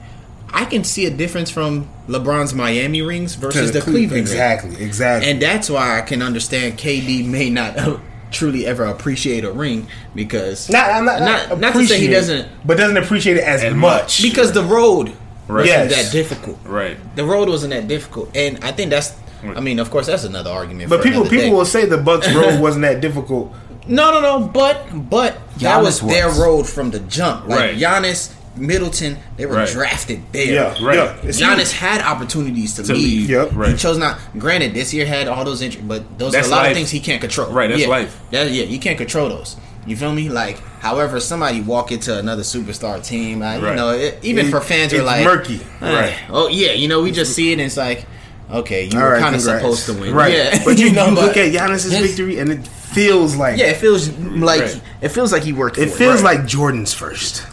[0.52, 4.20] I can see a difference from LeBron's Miami rings versus the, Cle- Cleveland ring.
[4.22, 5.30] Exactly, exactly.
[5.30, 7.98] And that's why I can understand KD may not uh,
[8.30, 12.08] truly ever appreciate a ring because not, I'm not, not, not, not to say he
[12.08, 14.22] doesn't but doesn't appreciate it as, As much.
[14.22, 15.12] because the road
[15.48, 15.66] Right.
[15.66, 16.04] wasn't Yes.
[16.06, 16.58] that difficult.
[16.64, 16.98] Right.
[17.16, 19.14] The road wasn't that difficult, and I think that's.
[19.44, 20.90] I mean, of course, that's another argument.
[20.90, 21.50] But for people people day.
[21.52, 23.52] will say the Bucks road wasn't that difficult.
[23.86, 24.46] No, no, no.
[24.48, 27.46] But but that Giannis was their road from the jump.
[27.48, 27.78] Like Right.
[27.78, 29.68] Giannis, Middleton, they were Right.
[29.68, 30.44] drafted there.
[30.52, 30.96] Yeah, Right.
[30.96, 31.14] yeah.
[31.30, 31.72] Giannis huge.
[31.78, 33.02] had opportunities to, To leave.
[33.02, 33.50] leave, Yep.
[33.50, 33.78] He right.
[33.78, 34.18] chose not.
[34.36, 36.70] Granted, this year had all those injuries, but those That's are a lot life.
[36.72, 37.50] of things he can't control.
[37.52, 37.88] Right, that's yeah.
[37.88, 38.18] life.
[38.32, 39.56] That, yeah, you can't control those.
[39.86, 40.28] You feel me?
[40.28, 44.60] Like, however, somebody walk into another superstar team, uh, you know, it, even It- for
[44.60, 45.60] fans, are like murky.
[45.80, 46.14] eh, Right.
[46.30, 48.04] Oh yeah, you know, we just see it and it's like,
[48.50, 50.32] okay, you All were right, kind of supposed to win, right?
[50.32, 53.76] Yeah, But you, know, you look at Giannis's victory, and it feels like yeah, it
[53.76, 54.82] feels like Right.
[55.02, 55.78] it feels like he worked.
[55.78, 56.38] it for feels Right.
[56.38, 57.44] like Jordan's first.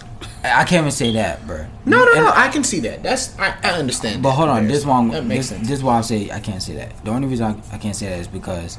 [0.44, 1.66] I can't even say that, bro.
[1.86, 2.32] No, no, And- no.
[2.34, 3.02] I can see that.
[3.02, 4.22] That's I, I understand.
[4.22, 5.68] But that hold on, this one, that makes this, sense.
[5.68, 7.04] this is why I say I can't say that.
[7.04, 8.78] The only reason I, I can't say that is because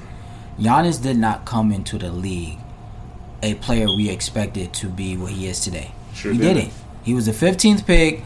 [0.61, 2.59] Giannis did not come into the league
[3.43, 5.91] a player we expected to be what he is today.
[6.15, 6.55] Sure he didn't.
[6.57, 6.73] didn't.
[7.03, 8.23] He was the 15th pick.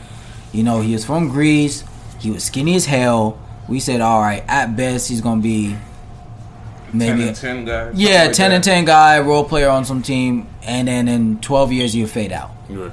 [0.53, 1.83] You know, he was from Greece.
[2.21, 3.39] He was skinny as hell.
[3.71, 5.77] We said, all right, at best he's gonna be
[6.93, 7.95] maybe Ten and ten guys.
[7.95, 8.71] yeah, something like 10 and that.
[8.71, 12.51] 10 guy, role player on some team, and then in 12 years you fade out.
[12.69, 12.91] Right.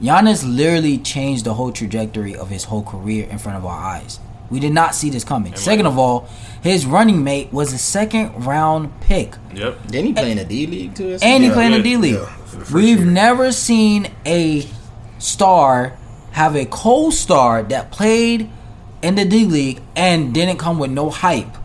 [0.00, 4.20] Giannis literally changed the whole trajectory of his whole career in front of our eyes.
[4.50, 5.54] We did not see this coming.
[5.56, 6.28] Second of all,
[6.62, 9.34] his running mate was a second round pick.
[9.54, 9.86] Yep.
[9.88, 11.08] Didn't he play in the D League too?
[11.14, 11.52] or And he something?
[11.52, 12.14] played in the D League.
[12.14, 13.06] yeah, for the first We've year.
[13.06, 14.66] never seen a
[15.18, 15.96] star
[16.32, 18.48] have a co star that played
[19.02, 21.56] in the D League and didn't come with no hype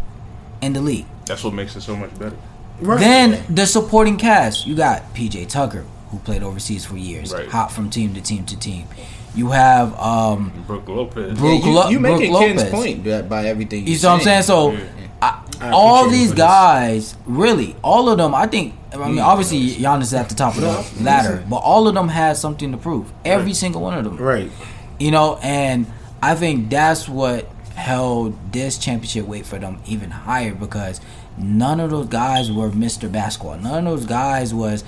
[0.61, 1.05] in the league.
[1.25, 2.35] That's what makes it so much better.
[2.79, 2.99] Right.
[2.99, 7.47] Then the supporting cast, you got PJ Tucker, who played overseas for years, Right.
[7.47, 8.87] hop from team to team to team.
[9.35, 11.37] You have um, Brook Lopez.
[11.37, 12.71] Brook you, Lo- you Brook making Ken's Lopez.
[12.71, 13.85] point by, by everything.
[13.87, 14.43] You you're see what I'm saying?
[14.43, 14.79] So, Yeah.
[15.21, 16.37] I, I all these it this.
[16.45, 18.75] guys, really, all of them, I think.
[18.93, 22.09] I mean, obviously, Giannis is at the top of the ladder, but all of them
[22.09, 23.11] had something to prove.
[23.25, 24.51] Every single one of them, right.
[24.99, 25.39] you know.
[25.41, 25.87] And
[26.23, 31.01] I think that's what held this championship weight for them even higher because
[31.37, 33.11] none of those guys were Mr.
[33.11, 33.57] Basketball.
[33.57, 34.85] None of those guys was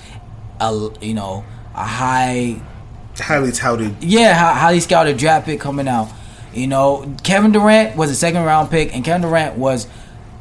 [0.60, 2.62] a you know a high
[3.18, 4.02] Highly touted.
[4.02, 6.08] yeah, highly scouted draft pick coming out.
[6.54, 9.86] You know, Kevin Durant was a second round pick, and Kevin Durant was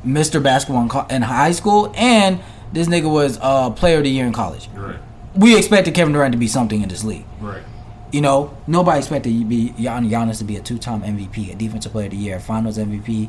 [0.06, 0.41] Mr.
[0.41, 2.39] Basketball in, in high school, and
[2.72, 4.70] this nigga was uh, Player of the Year in college.
[4.74, 4.96] Right.
[5.36, 7.26] We expected Kevin Durant to be something in this league.
[7.41, 7.64] Right.
[8.16, 11.55] You know, nobody expected you be Gian- Giannis to be a two time MVP, a
[11.55, 13.28] Defensive Player of the Year, Finals MVP,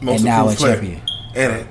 [0.00, 0.74] Most and now a improved player.
[0.76, 1.00] champion.
[1.34, 1.66] And it,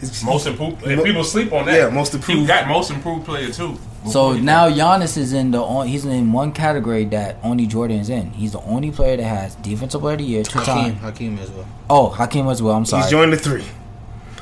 [0.00, 0.84] it's, Most improved.
[0.84, 1.74] And Mo- people sleep on that.
[1.76, 2.46] Yeah, most He improved.
[2.46, 3.76] got most improved player too.
[4.08, 7.98] So now got- Giannis is in the on, he's in one category that only Jordan
[7.98, 8.30] is in.
[8.30, 11.00] He's the only player that has Defensive Player of the Year two Hakeem, times.
[11.00, 11.66] Hakeem as well.
[11.90, 12.76] Oh, Hakeem as well.
[12.76, 13.02] I'm sorry.
[13.02, 13.64] he's joined the three.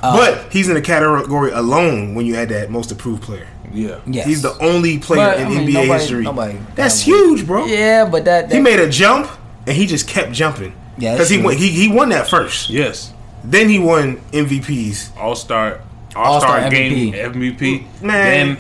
[0.03, 3.47] Uh, but he's in the category alone when you add that most improved player.
[3.73, 3.99] Yeah.
[4.07, 4.27] Yes.
[4.27, 6.25] He's the only player But, in I mean, NBA nobody- history.
[6.25, 7.67] nobody- That's nobody- huge, bro.
[7.67, 9.29] Yeah, but that, that He made a jump
[9.67, 10.73] and he just kept jumping.
[10.99, 11.47] Yeah, because he true.
[11.47, 11.57] won.
[11.57, 12.69] He, he won that first.
[12.71, 13.13] Yes.
[13.45, 15.17] Then he won MVPs.
[15.19, 15.81] All star.
[16.15, 17.33] All All-Star game MVP.
[17.59, 18.03] MVP.
[18.03, 18.59] Man.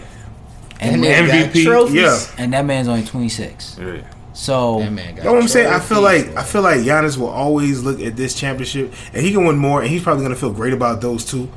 [0.80, 1.94] Then and, they got MVP, trophies.
[1.94, 2.18] Yeah.
[2.38, 3.76] and that man's only 26.
[3.78, 4.00] Yeah.
[4.32, 5.66] So That man got You know what I'm saying?
[5.70, 6.34] I feel like.
[6.34, 9.82] I feel like Giannis will always look at this championship and he can win more
[9.82, 11.50] and he's probably gonna feel great about those two.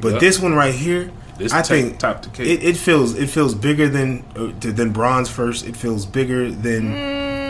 [0.00, 0.20] But Yep.
[0.20, 2.46] this one right here, This I think top to cake.
[2.46, 5.66] it, it feels it feels bigger than uh, than Bron's first.
[5.66, 6.92] It feels bigger than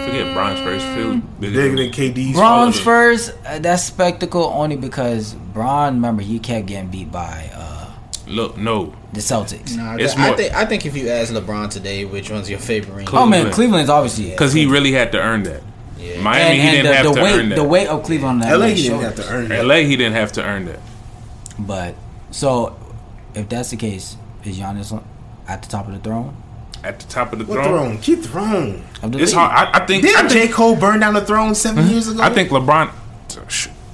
[0.07, 0.86] Forget Bron's first.
[0.97, 2.32] Feel bigger than KD's.
[2.34, 2.84] Bron's them.
[2.84, 7.91] first, uh, that's spectacle only because Bron, remember, he kept getting beat by uh,
[8.26, 8.95] Look, no.
[9.12, 9.76] the Celtics.
[9.76, 12.61] Nah, It's I more- think I think if you ask LeBron today, which one's your
[12.61, 13.09] favorite ring?
[13.12, 14.32] Oh man, Cleveland's obviously it.
[14.36, 15.62] Because he really had to earn that.
[15.99, 16.20] Yeah.
[16.22, 17.55] Miami, and, he didn't the, have the to weight, earn that.
[17.57, 18.43] the weight of Cleveland.
[18.43, 19.18] on that LA he didn't shoulders.
[19.18, 19.66] have to earn that.
[19.66, 20.78] LA, he didn't have to earn that.
[21.59, 21.95] But
[22.30, 22.76] so,
[23.35, 25.05] if that's the case, is Giannis on-
[25.49, 26.37] at the top of the throne?
[26.83, 27.66] at the top of the What throne.
[27.66, 27.99] throne?
[27.99, 28.83] Keep throne.
[29.03, 29.35] The It's league.
[29.35, 29.68] hard.
[29.74, 30.05] I, I think.
[30.05, 30.41] I Didn't J.
[30.41, 31.93] think, Cole burn down the throne 7 mm-hmm.
[31.93, 32.22] years ago?
[32.22, 32.91] I think LeBron,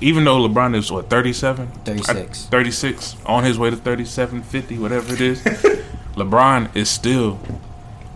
[0.00, 2.46] even though LeBron is what 37, 36.
[2.46, 5.42] 36 on his way to 37, 50, whatever it is.
[6.14, 7.38] LeBron is still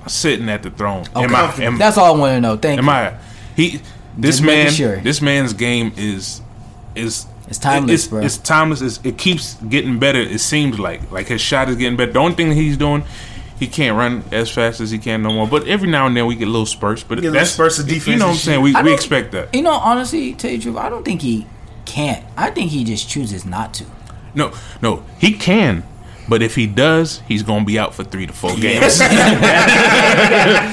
[0.07, 1.05] sitting at the throne.
[1.15, 1.53] Oh, am I?
[1.63, 2.57] Am, That's all I want to know.
[2.57, 2.91] Thank am you.
[2.91, 3.19] I?
[3.57, 3.81] He.
[4.17, 4.71] This Just man.
[4.73, 4.97] sure.
[5.01, 6.43] This man's game is
[6.95, 7.27] is.
[7.51, 8.21] It's timeless, it's, bro.
[8.23, 8.81] It's timeless.
[8.81, 10.21] It's, it keeps getting better.
[10.21, 12.13] It seems like like his shot is getting better.
[12.13, 13.03] The only thing he's doing,
[13.59, 15.49] he can't run as fast as he can no more.
[15.49, 17.03] But every now and then we get little spurts.
[17.03, 18.07] But get that's spurts of defense.
[18.07, 18.63] You know what I'm saying?
[18.63, 19.53] We, we expect that.
[19.53, 21.47] You know, honestly, tell you the truth, I don't think he
[21.87, 22.25] can't.
[22.37, 23.85] I think he just chooses not to.
[24.33, 25.83] No, no, he can.
[26.31, 29.01] But if he does, he's gonna be out for three to four games.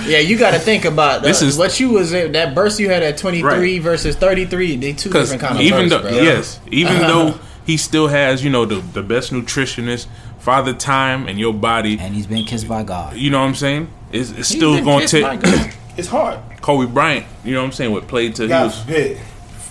[0.07, 2.79] Yeah, you got to think about uh, This is- what you was in, that burst
[2.79, 3.81] you had at 23 Right.
[3.81, 4.77] versus 33.
[4.77, 6.21] They two Because different kind of even bursts, though bro.
[6.21, 10.07] yes, even though he still has you know the the best nutritionist,
[10.39, 13.15] father time, and your body, And he's been kissed by God.
[13.17, 13.89] you know what I'm saying?
[14.11, 15.25] It's, it's still gonna take
[15.97, 16.39] it's hard.
[16.61, 17.25] Kobe Bryant.
[17.43, 17.91] You know what I'm saying?
[17.91, 19.17] What played till he God was forbid.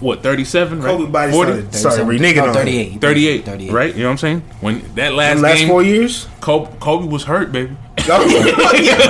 [0.00, 0.96] What 37, right?
[0.96, 1.50] Kobe body 40?
[1.52, 2.54] started, started reneging no, on him.
[2.54, 2.88] 38.
[2.92, 3.72] He 38, 38.
[3.72, 3.94] right?
[3.94, 4.40] You know what I'm saying?
[4.60, 6.26] When that The last, last game, four years?
[6.40, 7.76] Kobe, Kobe was hurt, baby.
[8.06, 8.28] But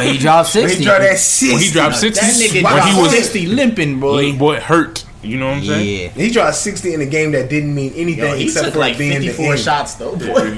[0.07, 0.78] he dropped When 60.
[0.78, 1.53] he dropped that 60.
[1.55, 4.32] When he dropped That nigga when dropped he was 60 limping, boy.
[4.37, 5.05] boy hurt.
[5.22, 6.12] You know what I'm saying?
[6.16, 6.22] Yeah.
[6.24, 8.80] He dropped 60 in a game that didn't mean anything Yo, he except took for
[8.80, 9.61] like being 54 end.
[9.61, 10.57] shots though, boy.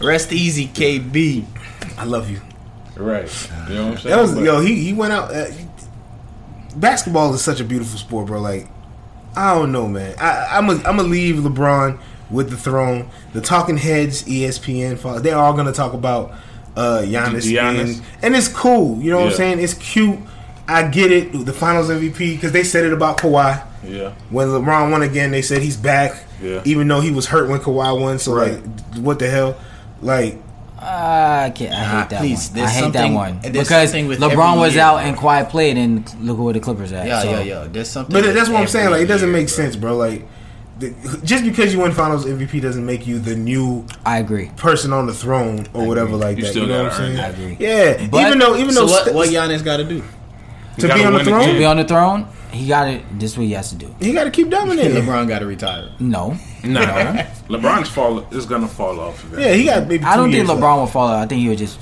[0.00, 1.44] Rest easy, KB.
[1.98, 2.40] I love you.
[2.96, 3.28] right.
[3.68, 4.16] You know what I'm saying?
[4.16, 4.60] That was But- yo.
[4.60, 5.30] He he went out.
[5.34, 5.44] Uh,
[6.76, 8.40] basketball is such a beautiful sport, bro.
[8.40, 8.66] Like
[9.36, 10.14] I don't know, man.
[10.18, 11.98] I, I'm a, I'm gonna leave LeBron
[12.30, 13.08] with the throne.
[13.32, 16.32] The talking heads, ESPN, they're all gonna talk about
[16.76, 17.84] uh Giannis, Giannis.
[17.84, 19.00] being- and it's cool.
[19.02, 19.58] You know what I'm saying?
[19.60, 20.18] It's cute.
[20.68, 21.32] I get it.
[21.44, 23.62] The Finals MVP because they said it about Kawhi.
[23.84, 24.12] yeah.
[24.30, 26.24] When LeBron won again, they said he's back.
[26.40, 26.62] Yeah.
[26.64, 28.52] Even though he was hurt when Kawhi won, so Right.
[28.54, 29.56] like, what the hell?
[30.00, 30.38] Like,
[30.84, 31.72] Ah, I can't.
[31.72, 32.56] I hate Nah, that please, one.
[32.56, 35.04] there's I hate that one because with LeBron was year, out bro.
[35.06, 37.06] and quiet played, and look where the Clippers at.
[37.06, 37.30] Yeah, so.
[37.30, 37.68] yeah, yeah.
[37.70, 38.12] There's something.
[38.12, 38.90] But that's what I'm saying.
[38.90, 39.54] Like, it doesn't year, make bro.
[39.56, 39.96] sense, bro.
[39.96, 40.24] Like,
[40.78, 40.90] the,
[41.22, 44.50] just because you win Finals MVP doesn't make you the new I agree.
[44.56, 46.54] person on the throne or whatever like You that.
[46.56, 47.20] you know what gotta I'm earn saying?
[47.20, 47.56] I agree.
[47.60, 49.02] Yeah, But- even though even So though what?
[49.02, 50.02] Steph- What Giannis got to do?
[50.78, 51.46] to be on the throne.
[51.48, 53.02] To be on the throne, he got it.
[53.20, 53.94] This is what he has to do.
[54.00, 55.00] he got to keep dominating.
[55.04, 55.90] LeBron got to retire.
[56.00, 56.80] No, Nah,
[57.48, 59.22] LeBron's fall is gonna fall off.
[59.24, 59.40] Of that.
[59.40, 60.04] Yeah, he got maybe.
[60.04, 60.60] I don't think years left.
[60.60, 61.24] LeBron will fall off.
[61.24, 61.78] I think he would just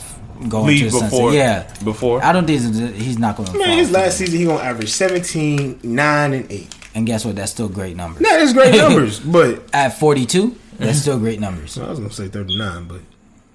[0.49, 1.33] go leave into the before.
[1.33, 1.35] sunset.
[1.79, 2.25] Yeah, before.
[2.25, 3.59] I don't think he's- he's not going to.
[3.59, 6.75] Man, his last season he gonna average 17, 9, and eight.
[6.95, 7.37] and guess what?
[7.37, 8.23] That's still great numbers.
[8.23, 11.77] Nah, that's great numbers, but At 42, that's still great numbers.
[11.79, 13.01] I was gonna say thirty nine, but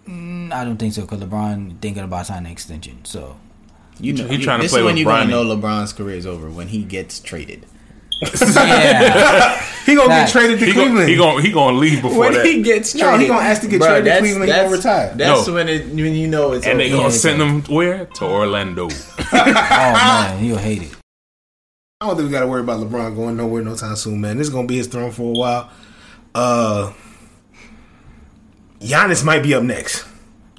[0.07, 3.03] mm, I don't think so because LeBron thinking about signing an extension.
[3.03, 3.35] So
[3.99, 6.15] You know, He trying to this play is when with you're gonna know LeBron's career
[6.17, 7.65] is over when he gets traded.
[8.21, 10.33] Yeah, he gonna Facts.
[10.33, 10.95] get traded to he Cleveland.
[10.97, 13.41] gonna he gonna he gonna leave before When that, he gets No, traded, he gonna
[13.45, 15.13] ask to get Bruh, traded to that's- Cleveland, he gonna that's- retire.
[15.15, 15.53] That's No.
[15.53, 17.03] when it when you know it's and they over.
[17.03, 18.85] gonna send him where to Orlando.
[19.19, 20.95] oh man, he'll hate it.
[22.01, 24.37] I don't think we got to worry about LeBron going nowhere no time soon, man.
[24.37, 25.69] This is gonna be his throne for a while.
[26.35, 26.91] Uh,
[28.79, 30.05] Giannis might be up next.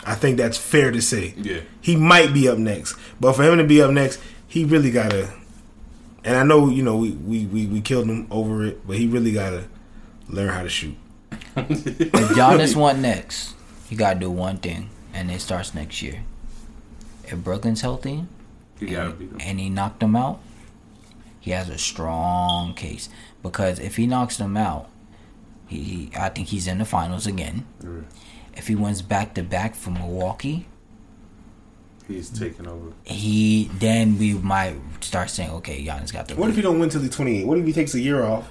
[0.04, 1.34] I think that's fair to say.
[1.36, 1.61] Yeah.
[1.80, 5.28] he might be up next, but for him to be up next, he really gotta.
[6.27, 9.07] And I know you know we we we, we killed him over it, but he
[9.07, 9.64] really gotta
[10.29, 10.97] learn how to shoot.
[11.57, 13.55] If Giannis want next,
[13.89, 16.22] he got to do one thing, and it starts next year.
[17.24, 18.24] If Brooklyn's healthy
[18.79, 19.29] He gotta be.
[19.41, 20.41] and he knocked him out,
[21.41, 23.09] he has a strong case
[23.43, 24.89] because if he knocks them out,
[25.66, 27.66] he I think he's in the finals again.
[28.55, 30.66] If he wins back to back from Milwaukee,
[32.09, 32.92] He's taking over.
[33.04, 36.36] he then we might start saying, okay, Giannis got the.
[36.36, 37.46] What if he don't win till he's twenty eight?
[37.46, 38.48] What if he takes a year off?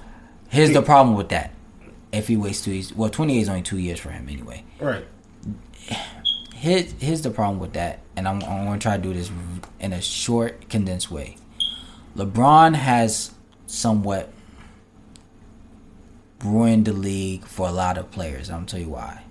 [0.48, 1.52] Here's the problem with that.
[2.12, 4.64] If he waits two years, well, 28 is only two years for him anyway.
[4.80, 5.04] Right.
[6.54, 9.30] Here's, here's the problem with that, and I'm, I'm going to try to do this
[9.80, 11.36] in a short, condensed way.
[12.16, 13.32] LeBron has
[13.66, 14.32] somewhat
[16.42, 18.48] ruined the league for a lot of players.
[18.48, 19.22] I'm going to tell you why.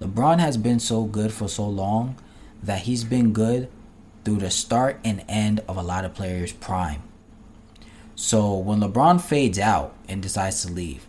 [0.00, 2.16] LeBron has been so good for so long
[2.62, 3.68] that he's been good
[4.24, 7.02] through the start and end of a lot of players' prime.
[8.14, 11.06] So when LeBron fades out and decides to leave,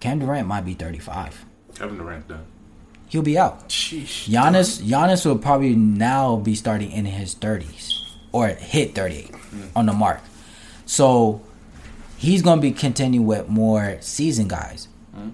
[0.00, 1.44] Cam Durant might be 35.
[1.74, 2.46] Kevin Durant done.
[3.08, 3.68] He'll be out.
[3.68, 4.28] Sheesh.
[4.28, 7.92] Giannis Giannis will probably now be starting in his 30s
[8.32, 9.68] or hit 38 mm.
[9.76, 10.20] on the mark.
[10.86, 11.42] So
[12.16, 14.88] he's going to be continuing with more seasoned guys.
[15.16, 15.32] Mm.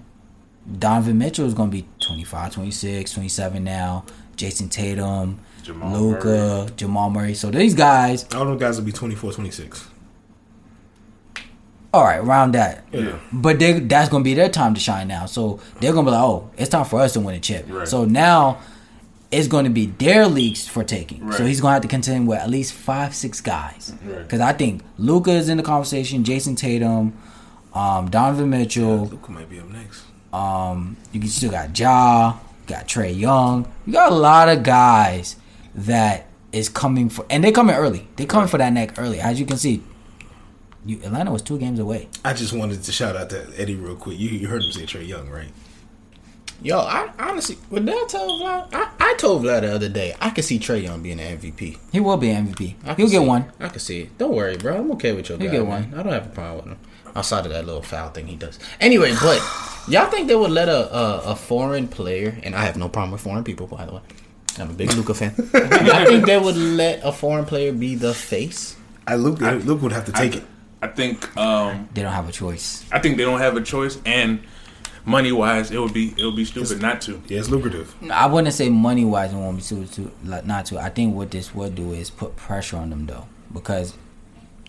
[0.79, 4.05] Donovan Mitchell is going to be 25, 26, 27 now.
[4.37, 7.33] Jayson Tatum, Luka, Jamal Murray.
[7.33, 9.87] So these guys, All those guys will be 24, 26.
[11.93, 12.85] all right, around that.
[12.91, 13.17] Yeah.
[13.33, 15.25] But they, that's going to be their time to shine now.
[15.25, 17.65] So they're going to be like, oh, it's time for us to win a chip.
[17.67, 17.87] Right.
[17.87, 18.59] So now
[19.29, 21.31] it's going to be their leagues for taking.
[21.33, 23.93] So he's going to have to contend with at least five, six guys.
[24.05, 24.19] Right.
[24.23, 27.13] Because I think Luka is in the conversation, Jayson Tatum,
[27.73, 29.05] um, Donovan Mitchell.
[29.07, 30.03] Luka might be up next.
[30.33, 33.69] Um, you can still got Ja, you got Trae Young.
[33.85, 35.35] You got a lot of guys
[35.75, 38.07] that is coming for, and they're coming early.
[38.15, 39.19] They're coming for that neck early.
[39.19, 39.81] As you can see,
[40.85, 42.09] you, Atlanta was two games away.
[42.25, 44.19] I just wanted to shout out to Eddie real quick.
[44.19, 45.49] You, you heard him say Trae Young, right?
[46.63, 48.67] Yo, I honestly, what did I tell Vlad?
[48.73, 51.77] I, I told Vlad the other day I could see Trae Young being an MVP.
[51.91, 52.75] He will be an MVP.
[52.85, 53.51] I He'll get see- one.
[53.59, 54.17] I can see it.
[54.19, 54.77] Don't worry, bro.
[54.77, 55.45] I'm okay with your guy.
[55.45, 55.57] He'll guy.
[55.57, 55.91] get man.
[55.91, 55.99] one.
[55.99, 56.87] I don't have a problem with him.
[57.15, 58.57] Outside of that little foul thing he does.
[58.79, 59.41] Anyway, but
[59.87, 62.37] y'all think they would let a, a a foreign player?
[62.43, 64.01] And I have no problem with foreign people, by the way.
[64.59, 65.33] I'm a big Luka fan.
[65.53, 68.75] I think they would let a foreign player be the face.
[69.07, 70.43] I Luke Luke would have to take I, it.
[70.81, 72.85] I think um, They don't have a choice.
[72.91, 74.41] I think they don't have a choice, and
[75.05, 77.21] money wise, it would be it would be stupid not to.
[77.27, 77.95] Yeah, it's lucrative.
[78.11, 80.79] I wouldn't say money wise, it won't be stupid to like, not to.
[80.79, 83.95] I think what this would do is put pressure on them though, because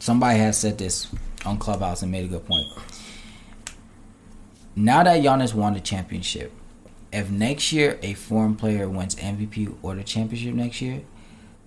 [0.01, 1.09] somebody has said this
[1.45, 2.67] on Clubhouse and made a good point.
[4.75, 6.53] Now that Giannis won the championship,
[7.13, 11.03] if next year a foreign player wins MVP or the championship next year,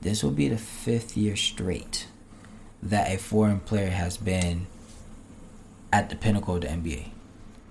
[0.01, 2.07] this will be the fifth year straight
[2.81, 4.67] that a foreign player has been
[5.93, 7.09] at the pinnacle of the NBA.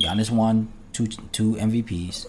[0.01, 2.27] Giannis won two two MVPs.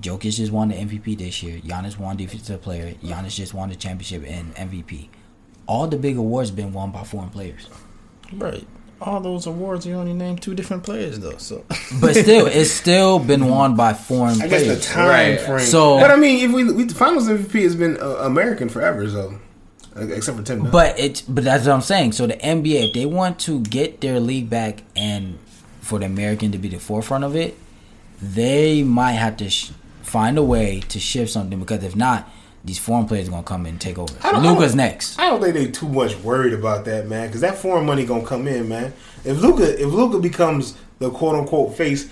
[0.00, 1.60] Jokic just won the MVP this year.
[1.60, 2.94] Giannis won Defensive Player.
[3.02, 5.08] Giannis just won the championship and MVP.
[5.66, 7.68] All the big awards been won by foreign players.
[8.32, 8.66] Right.
[9.02, 11.36] All those awards, you only named two different players though.
[11.38, 11.64] So
[12.00, 14.86] But still, it's still been won by foreign I guess players.
[14.86, 15.40] the time Right.
[15.40, 15.66] frame.
[15.66, 19.08] So- but I mean, if we, we the Finals MVP has been uh, American forever,
[19.08, 19.38] so
[19.96, 20.56] uh, except for Tim.
[20.58, 20.70] Duncan.
[20.72, 22.12] But it's but that's what I'm saying.
[22.12, 25.38] So the NBA, if they want to get their league back and
[25.80, 27.56] for the American to be the forefront of it,
[28.20, 29.72] they might have to sh-
[30.02, 32.28] find a way to shift something because if not,
[32.64, 34.14] these foreign players are gonna come in and take over.
[34.38, 35.18] Luka's next.
[35.18, 38.24] I don't think they too much worried about that, man, because that foreign money gonna
[38.24, 38.92] come in, man.
[39.24, 42.08] If Luka, if Luka becomes the quote unquote face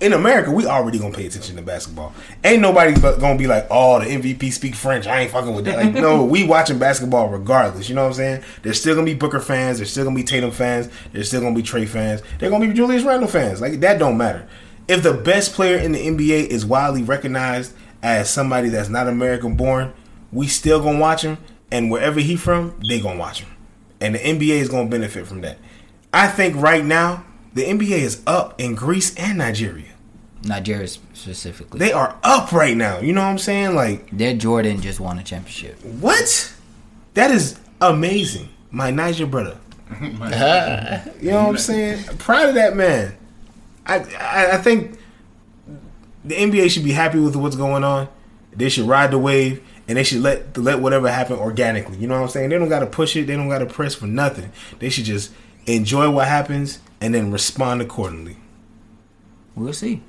[0.00, 2.12] in America, we already gonna pay attention to basketball.
[2.44, 5.78] Ain't nobody gonna be like, "Oh, the MVP speak French." I ain't fucking with that.
[5.78, 7.88] Like, no, we watching basketball regardless.
[7.88, 8.42] You know what I'm saying?
[8.62, 9.78] There's still gonna be Booker fans.
[9.78, 10.90] There's still gonna be Tatum fans.
[11.12, 12.20] There's still gonna be Trae fans.
[12.38, 13.62] They're gonna be Julius Randle fans.
[13.62, 14.46] Like that don't matter.
[14.86, 17.72] If the best player in the NBA is widely recognized
[18.04, 19.92] as somebody that's not American born,
[20.30, 21.38] we still gonna watch him,
[21.72, 23.50] and wherever he from, they gonna watch him,
[24.00, 25.58] and the NBA is gonna benefit from that.
[26.12, 27.24] I think right now
[27.54, 29.86] the NBA is up in Greece and Nigeria.
[30.44, 31.78] Nigeria specifically.
[31.78, 32.98] They are up right now.
[33.00, 33.74] You know what I'm saying?
[33.74, 35.82] Like Their Jordan just won a championship.
[35.82, 36.52] what?
[37.14, 38.50] That is amazing.
[38.70, 39.56] My Niger brother.
[41.20, 42.04] You know what I'm saying?
[42.18, 43.16] Proud of that man.
[43.86, 44.98] I, I I think
[46.24, 48.08] the NBA should be happy with what's going on.
[48.52, 51.98] They should ride the wave and they should let let whatever happen organically.
[51.98, 52.50] You know what I'm saying?
[52.50, 53.26] They don't got to push it.
[53.26, 54.50] They don't got to press for nothing.
[54.78, 55.32] They should just
[55.66, 58.36] enjoy what happens and then respond accordingly.
[59.54, 60.02] We'll see,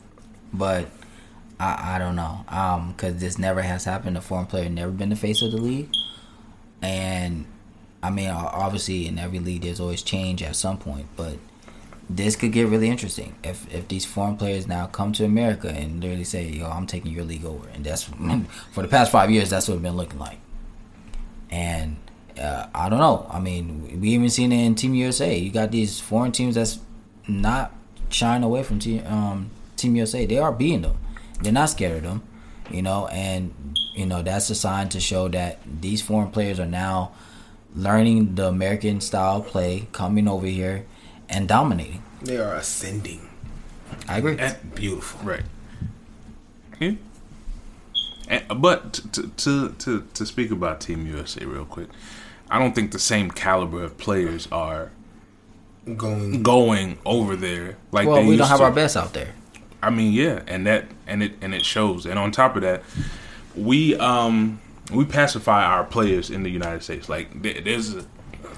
[0.53, 0.87] but
[1.59, 4.17] I I don't know um because this never has happened.
[4.17, 5.89] A foreign player never been the face of the league,
[6.81, 7.45] and
[8.01, 11.37] I mean obviously in every league there's always change at some point, but
[12.09, 16.01] this could get really interesting if if these foreign players now come to America and
[16.01, 18.03] literally say, "Yo, I'm taking your league over," and that's
[18.71, 20.39] for the past five years that's what it's been looking like,
[21.49, 21.97] and.
[22.37, 23.25] Uh, I don't know.
[23.29, 25.37] I mean, we even seen it in Team USA.
[25.37, 26.79] You got these foreign teams that's
[27.29, 27.71] not
[28.09, 30.25] shying away from Team um, Team USA.
[30.25, 30.97] They are beating them.
[31.41, 32.23] They're not scared of them,
[32.69, 33.07] you know.
[33.07, 37.13] And you know that's a sign to show that these foreign players are now
[37.73, 40.85] learning the American style play, coming over here
[41.29, 42.03] and dominating.
[42.21, 43.29] They are ascending.
[44.07, 44.37] I agree.
[44.39, 45.25] And- Beautiful.
[45.27, 45.43] Right.
[46.79, 46.93] Yeah.
[48.27, 51.89] And, but to, to to to speak about Team USA real quick,
[52.49, 54.91] I don't think the same caliber of players are
[55.95, 56.41] Going.
[56.41, 58.63] going over there like well, they we used don't have to.
[58.63, 59.33] our best out there.
[59.83, 62.07] I mean, yeah, and that and it and it shows.
[62.07, 62.81] And on top of that,
[63.55, 64.59] we um
[64.91, 67.07] we pacify our players in the United States.
[67.07, 68.03] Like there's a,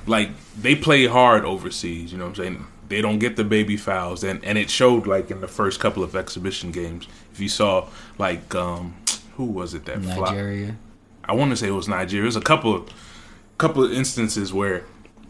[0.08, 0.30] like
[0.60, 2.12] they play hard overseas.
[2.12, 2.68] You know what I'm saying?
[2.89, 6.03] They don't get the baby fouls, and and it showed like in the first couple
[6.03, 7.08] of exhibition games.
[7.32, 7.88] If you saw
[8.18, 8.95] like um
[9.36, 10.32] who was it that flopped?
[10.32, 10.78] Nigeria.
[11.26, 12.24] I want to say it was Nigeria.
[12.24, 12.89] There's a couple of
[13.58, 14.84] couple of instances where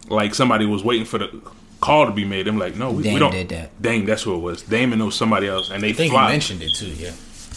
[0.08, 1.42] like somebody was waiting for the
[1.82, 2.48] call to be made.
[2.48, 3.32] I'm like, no, we, we don't.
[3.32, 3.82] did that.
[3.82, 4.62] Dame, that's who it was.
[4.62, 6.30] Dame and it was somebody else, and they I think flopped.
[6.30, 6.88] you mentioned it too.
[6.88, 7.12] Yeah.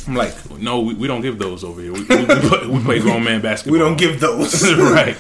[0.09, 1.93] I'm like, no, we, we don't give those over here.
[1.93, 3.75] We, we, we, play, we play grown man basketball.
[3.75, 4.73] We don't give those.
[4.79, 5.17] right.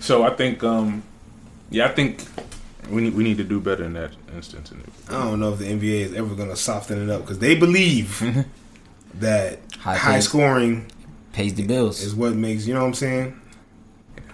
[0.00, 1.02] So I think, um,
[1.70, 2.22] yeah, I think
[2.90, 4.72] we need we need to do better in that instance.
[5.08, 7.54] I don't know if the NBA is ever going to soften it up because they
[7.54, 8.20] believe
[9.14, 10.24] that High high, pace.
[10.26, 10.86] scoring
[11.32, 12.02] pays the bills.
[12.02, 13.40] is what makes you know what I'm saying.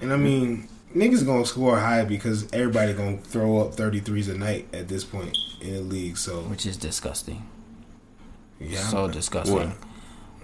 [0.01, 4.67] And I mean, niggas gonna score high because everybody gonna throw up 33s a night
[4.73, 6.17] at this point in the league.
[6.19, 7.47] So which is disgusting.
[8.61, 9.55] yeah, so disgusting.
[9.55, 9.69] What?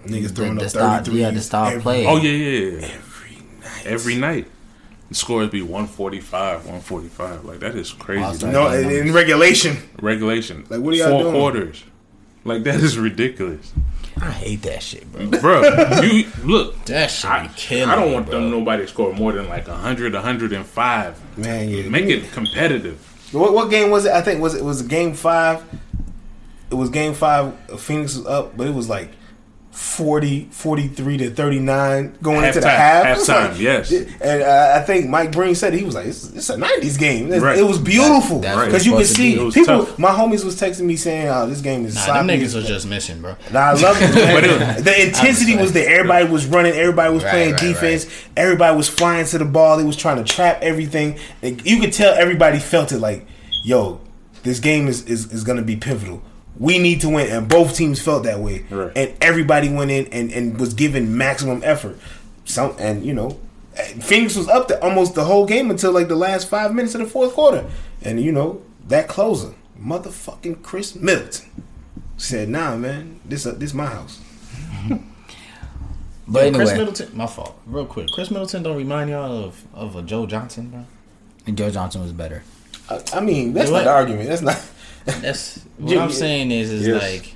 [0.05, 1.13] niggas The, throwing the up style, 33s.
[1.13, 2.05] yeah, the style every- play.
[2.07, 2.87] Oh yeah, yeah, yeah.
[2.87, 3.85] every night.
[3.85, 4.47] Every night,
[5.11, 7.43] the scores be one forty five, one forty five.
[7.43, 8.45] Like that is crazy.
[8.45, 8.51] Wow.
[8.51, 9.75] No, in, in regulation.
[10.01, 10.65] Regulation.
[10.69, 11.33] Like, what are y'all Four doing?
[11.35, 11.83] quarters.
[12.45, 13.73] Like that is ridiculous,
[14.21, 15.27] I hate that shit, bro.
[15.27, 16.01] bro.
[16.01, 16.85] you look.
[16.85, 18.39] That shit I, be killing I don't want bro.
[18.39, 21.37] them nobody to score more than like 100, 105.
[21.37, 21.89] Man, yeah.
[21.89, 22.99] Make it competitive.
[23.33, 24.13] What, what game was it?
[24.13, 25.63] I think was it was game five.
[26.69, 27.53] It was game five.
[27.79, 29.11] Phoenix was up, but it was like
[29.71, 33.25] 40, 43 to thirty nine going into the Halftime, half.
[33.25, 33.91] time, like- yes.
[33.91, 37.31] And uh, I think Mike Breen said he was like, "It's, it's a nineties game."
[37.31, 37.57] It, Right.
[37.57, 39.51] it was beautiful That- that's because you can see be.
[39.51, 39.85] People.
[39.85, 39.97] tough.
[39.97, 42.67] My homies was texting me saying, "Oh, this game is Nah, sloppy." them niggas was
[42.67, 43.35] just missing, bro.
[43.51, 44.11] Nah, I love it.
[44.33, 45.89] But it- the intensity was there.
[45.99, 46.73] Everybody was running.
[46.73, 48.07] Everybody was Right, playing right, defense.
[48.35, 49.77] Everybody was flying to the ball.
[49.77, 51.17] They was trying to trap everything.
[51.41, 52.99] Like, you could tell everybody felt it.
[52.99, 53.25] Like,
[53.63, 54.01] yo,
[54.43, 56.21] this game is is, is going to be pivotal.
[56.59, 58.65] We need to win, and both teams felt that way.
[58.69, 58.91] Right.
[58.95, 61.97] And everybody went in and, and was given maximum effort.
[62.45, 63.39] Some and you know,
[64.01, 67.01] Phoenix was up to almost the whole game until like the last five minutes of
[67.01, 67.65] the fourth quarter,
[68.03, 71.49] and you know that closer, motherfucking Khris Middleton,
[72.17, 74.19] said, "Nah, man, this uh, this my house."
[76.27, 77.57] but anyway, Khris Middleton, my fault.
[77.65, 80.85] Real quick, Khris Middleton don't remind y'all of of a Joe Johnson, bro.
[81.47, 82.43] and Joe Johnson was better.
[82.89, 83.83] I, I mean, that's You not what?
[83.85, 84.29] the argument.
[84.29, 84.61] That's not.
[85.05, 87.01] That's what Jimmy- I'm saying is is Yes.
[87.01, 87.33] like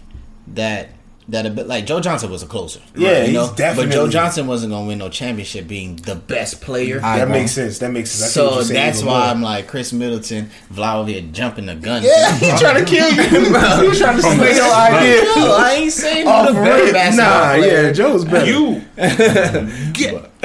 [0.56, 0.90] that
[1.28, 2.80] that a bit like Joe Johnson was a closer.
[2.96, 6.62] Yeah, you he's know, but Joe Johnson wasn't gonna win no championship being the best
[6.62, 7.00] player.
[7.00, 7.40] That agree.
[7.40, 7.80] makes sense.
[7.80, 8.38] That makes sense.
[8.38, 9.22] I so that's why more.
[9.30, 12.04] I'm like Khris Middleton, Vladimir jumping the gun.
[12.04, 13.24] Yeah, he trying to kill you.
[13.24, 13.40] he
[13.88, 15.24] was trying to From slay your idea.
[15.24, 17.82] No, I ain't saying Oh, who the for better basketball Nah, player.
[17.86, 18.46] yeah, Joe's better.
[18.46, 18.82] You
[19.94, 20.32] get.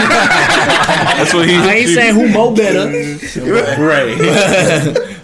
[0.00, 1.56] That's what he.
[1.56, 2.86] I ain't saying who mo better.
[3.82, 4.16] right.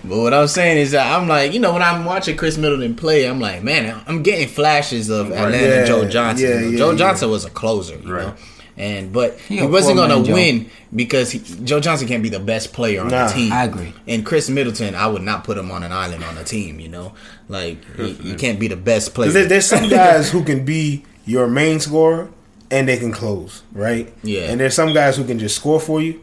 [0.09, 2.95] But what I'm saying is that I'm like, you know, when I'm watching Khris Middleton
[2.95, 6.49] play, I'm like, man, I'm getting flashes of Atlanta Yeah, Joe Johnson.
[6.49, 6.97] yeah, You know, yeah, Joe yeah.
[6.99, 8.27] Johnson was a closer, you Right.
[8.27, 8.35] know.
[8.79, 10.35] And but He he, wasn't gonna Joe.
[10.35, 13.53] win because he, Joe Johnson can't be the best player on Nah, the team.
[13.53, 13.95] I agree.
[14.07, 16.79] And Khris Middleton, I would not put him on an island on a team.
[16.79, 17.15] You know,
[17.49, 19.31] like he, he can't be the best player.
[19.31, 22.29] There, there's some guys who can be your main scorer
[22.71, 24.13] and they can close, right?
[24.23, 24.51] Yeah.
[24.51, 26.21] And there's some guys who can just score for you,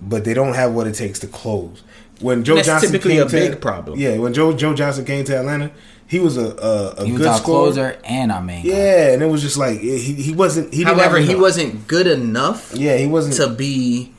[0.00, 1.82] but they don't have what it takes to close.
[2.20, 3.98] When Joe That's Johnson typically came a to, big problem.
[3.98, 5.70] Yeah, when Joe Joe Johnson came to Atlanta,
[6.06, 7.72] he was a a, a He was good our scorer.
[7.72, 8.70] closer and our main guy.
[8.70, 10.72] Yeah, and it was just like he he wasn't.
[10.72, 13.36] He However, he wasn't good enough Yeah, he wasn't.
[13.36, 14.12] to be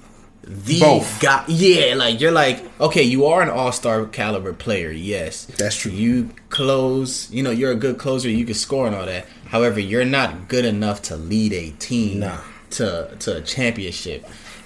[0.44, 1.22] the Both.
[1.22, 1.44] guy.
[1.48, 4.92] Yeah, like you're like okay, you are an all star caliber player.
[4.92, 5.92] Yes, That's true.
[5.92, 7.32] You close.
[7.32, 8.30] You know, you're a good closer.
[8.30, 9.26] You can score and all that.
[9.48, 12.38] However, you're not good enough to lead a team Nah.
[12.72, 14.26] to to a championship.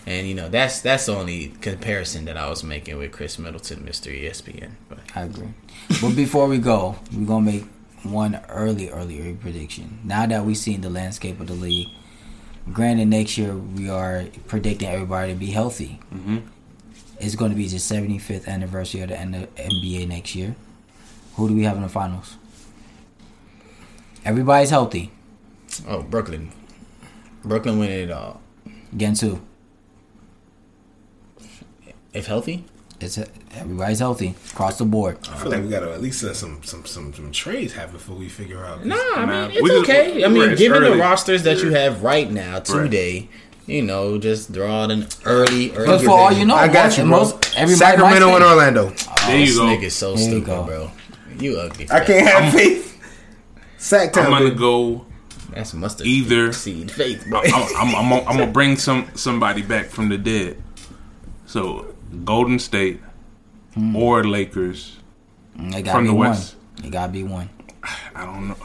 [0.09, 3.85] And you know that's that's the only comparison that I was making with Khris Middleton,
[3.85, 4.71] Mister E ESPN.
[4.89, 5.53] But I agree.
[6.01, 7.65] But before we go, we're gonna make
[8.01, 9.99] one early, early, early prediction.
[10.03, 11.89] Now that we've seen the landscape of the league,
[12.73, 15.99] granted, next year we are predicting everybody to be healthy.
[16.11, 16.39] Mm-hmm.
[17.19, 20.55] It's going to be the 75th anniversary of the NBA next year.
[21.35, 22.37] Who do we have in the finals?
[24.23, 25.11] Everybody's healthy.
[25.87, 26.51] oh, Brooklyn,
[27.43, 28.41] Brooklyn winning it all
[28.93, 29.41] Against who?
[32.13, 32.65] If healthy.
[33.01, 33.17] It's
[33.55, 35.19] everybody's healthy across the board.
[35.31, 38.17] I feel like we gotta at least let some some some some trades happen before
[38.17, 38.83] we figure out.
[38.83, 40.25] No, I Nah, mean it's we just- okay.
[40.25, 40.97] I mean, it's given early.
[40.97, 43.29] the rosters that you have right now today,
[43.67, 45.71] you know, just draw out an early.
[45.77, 47.11] early But for all you know, I got most, you, bro.
[47.19, 48.93] most everybody Sacramento might and say- Orlando.
[49.07, 49.63] Oh, there you this go.
[49.63, 50.63] nigga's so There stupid, go.
[50.63, 50.91] bro.
[51.39, 51.87] You ugly.
[51.89, 53.01] I can't have faith.
[53.77, 54.25] Sack time.
[54.25, 54.55] I'm gonna baby.
[54.59, 55.05] go.
[55.53, 57.33] That's mustard Either- seed faith, I'm.
[57.77, 60.61] I'm, I'm, I'm gonna bring some somebody back from the dead.
[61.45, 61.88] So
[62.25, 63.01] Golden State
[63.95, 64.97] or Lakers.
[65.57, 66.29] Mm, It gotta From be the one.
[66.29, 66.55] West.
[66.83, 67.49] It gotta be one.
[68.15, 68.57] I don't know.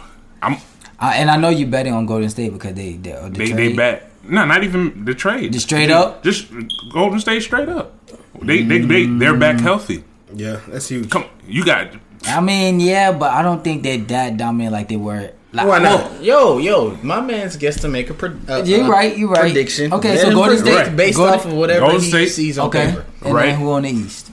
[0.43, 0.55] I'm
[0.99, 3.53] Uh, and I know you're betting on Golden State because they they the they they
[3.69, 4.03] trade- back.
[4.27, 5.53] No, not even the trade.
[5.53, 6.23] Just straight They- up?
[6.25, 6.49] Just
[6.93, 7.93] Golden State straight up.
[8.41, 10.03] They they they they're back healthy.
[10.35, 11.11] Yeah, that's huge.
[11.11, 11.89] Come, you got
[12.27, 15.33] I mean, yeah, but I don't think they're that dominant like they were.
[15.55, 16.21] Like, Why not?
[16.23, 19.43] Yo, yo, my man's gets to make a, pre- a You're right, you're right.
[19.43, 19.93] prediction.
[19.93, 22.59] Okay, so him Golden predict State- based Golden- off of whatever Golden he State- sees
[22.59, 23.07] on Okay, paper.
[23.23, 23.47] and Right.
[23.47, 24.31] then who on the East?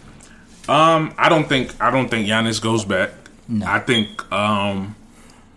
[0.67, 3.11] Um, I don't think I don't think Giannis goes back.
[3.47, 3.65] No.
[3.67, 4.95] I think um,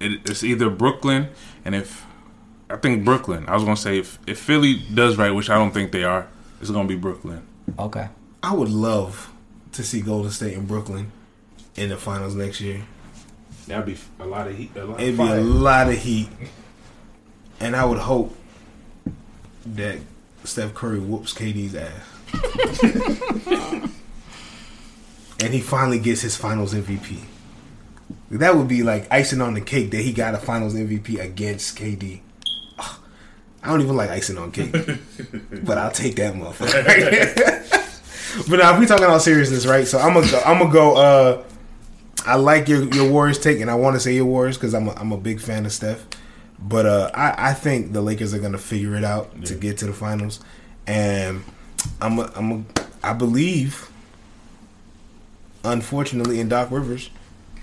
[0.00, 1.28] it, it's either Brooklyn
[1.64, 2.04] and if
[2.68, 3.44] I think Brooklyn.
[3.48, 6.26] I was gonna say if if Philly does right, which I don't think they are,
[6.60, 7.42] it's gonna be Brooklyn.
[7.78, 8.08] Okay,
[8.42, 9.30] I would love
[9.72, 11.10] to see Golden State and Brooklyn
[11.76, 12.82] in the finals next year.
[13.66, 14.70] That'd be a lot of heat.
[14.76, 16.28] A lot It'd be a lot of heat.
[17.60, 18.36] and I would hope
[19.66, 19.98] that
[20.44, 21.92] Steph Curry whoops KD's ass.
[25.40, 27.20] and he finally gets his finals MVP.
[28.30, 31.78] That would be like icing on the cake that he got a finals MVP against
[31.78, 32.20] KD.
[32.78, 32.96] Ugh,
[33.62, 34.72] I don't even like icing on cake,
[35.62, 36.84] but I'll take that motherfucker.
[38.50, 39.86] but now, if we talking all seriousness, right?
[39.86, 40.96] So I'm gonna go, I'm gonna go.
[40.96, 41.44] Uh,
[42.26, 44.88] I like your your Warriors take, and I want to say your Warriors because I'm
[44.88, 46.06] a, I'm a big fan of Steph.
[46.58, 49.86] But uh, I, I think the Lakers are gonna figure it out to get to
[49.86, 50.40] the finals,
[50.86, 51.44] and
[52.00, 52.64] I'm a, I'm a,
[53.02, 53.90] I believe,
[55.64, 57.10] unfortunately, in Doc Rivers,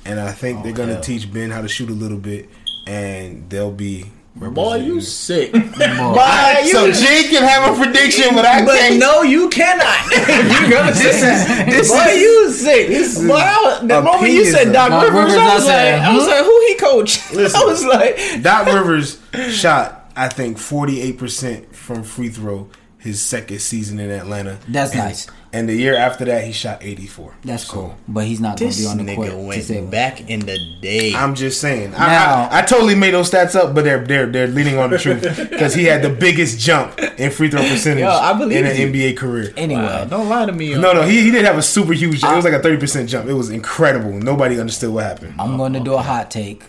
[0.06, 1.02] and I think they're gonna hell.
[1.02, 2.50] teach Ben how to shoot a little bit,
[2.86, 4.12] and they'll be.
[4.36, 5.52] Boy, you representing- sick.
[5.54, 5.60] Boy.
[5.60, 8.98] Boy, you So Jake can have a prediction, but I But can't.
[9.00, 10.06] no, you cannot.
[10.12, 11.68] you gonna say that.
[11.70, 13.28] this Boy, is- you sick.
[13.28, 15.68] Boy, I was- the moment you said opinions Doc Doc Rivers, Rivers, I was I
[15.68, 17.32] said, like, I was like, who he coach?
[17.34, 17.62] Listen.
[17.62, 19.20] I was like, Doc Rivers
[19.54, 22.70] shot, I think, 48% from free throw
[23.02, 24.58] his second season in Atlanta.
[24.68, 25.28] That's And- nice.
[25.54, 27.34] And the year after that, he shot 84.
[27.44, 27.96] That's So, cool.
[28.08, 29.28] But he's not going to be on the court.
[29.28, 31.14] nigga to went save back in the day.
[31.14, 31.92] I'm just saying.
[31.92, 34.92] Now- I, I, I totally made those stats up, but they're they're they're leaning on
[34.92, 38.60] the truth because he had the biggest jump in free throw percentage Yo, I believe
[38.60, 38.88] in an you.
[39.12, 39.52] NBA career.
[39.58, 40.74] Anyway, Wow, don't lie to me.
[40.76, 42.32] No, no, he, he did have a super huge jump.
[42.32, 43.28] It was like a 30% jump.
[43.28, 44.12] It was incredible.
[44.14, 45.34] Nobody understood what happened.
[45.38, 46.64] I'm going to oh, do a hot take.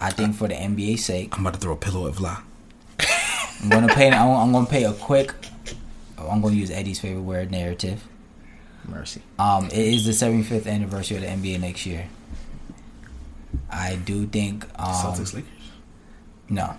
[0.00, 2.42] I think for the NBA's sake, I'm about to throw a pillow at Vla.
[3.62, 4.10] I'm going to pay.
[4.10, 5.34] I'm, I'm to pay a quick.
[6.18, 8.04] I'm going to use Eddie's favorite word, narrative.
[8.86, 9.22] Mercy.
[9.38, 12.08] Um, it is the 75th anniversary of the NBA next year.
[13.70, 14.64] I do think.
[14.78, 15.50] Um, Celtics Lakers.
[16.48, 16.76] No.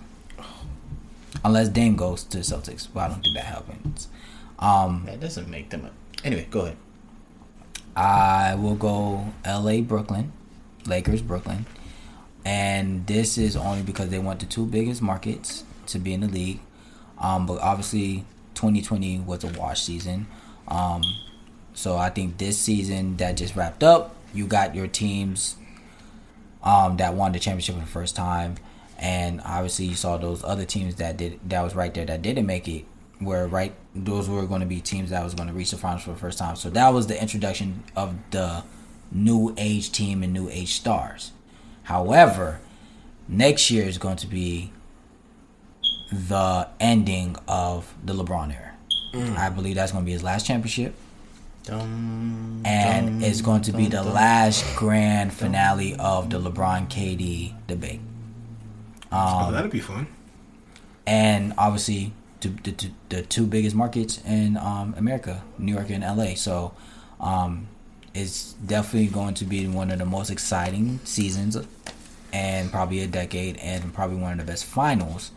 [1.44, 4.08] Unless Dame goes to the Celtics, but I don't think that happens.
[4.58, 5.86] Um, That doesn't make them.
[5.86, 6.26] A...
[6.26, 6.76] Anyway, go ahead.
[7.96, 9.82] I will go L.A.
[9.82, 10.32] Brooklyn,
[10.86, 11.66] Lakers Brooklyn,
[12.44, 16.28] and this is only because they want the two biggest markets to be in the
[16.28, 16.60] league.
[17.22, 20.26] Um, but obviously, 2020 was a wash season.
[20.68, 21.02] Um,
[21.72, 25.56] so I think this season that just wrapped up, you got your teams
[26.62, 28.56] um, that won the championship for the first time,
[28.98, 32.46] and obviously you saw those other teams that did that was right there that didn't
[32.46, 32.84] make it.
[33.20, 36.02] Were right; those were going to be teams that was going to reach the finals
[36.02, 36.56] for the first time.
[36.56, 38.64] So that was the introduction of the
[39.12, 41.30] new age team and new age stars.
[41.84, 42.60] However,
[43.28, 44.72] next year is going to be
[46.12, 48.68] the ending of the LeBron era.
[49.38, 50.94] I believe that's going to be his last championship
[51.64, 58.00] Dum, and it's going to be the last grand finale of the LeBron KD debate.
[59.12, 60.06] oh, Um, that'd be fun.
[61.06, 66.34] and obviously the, the two biggest markets in um, America, New York and LA.
[66.34, 66.74] So
[67.20, 67.68] um,
[68.14, 71.56] it's definitely going to be one of the most exciting seasons
[72.32, 75.30] and probably a decade and probably one of the best finals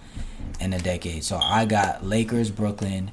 [0.59, 1.23] in a decade.
[1.23, 3.11] So I got Lakers, Brooklyn,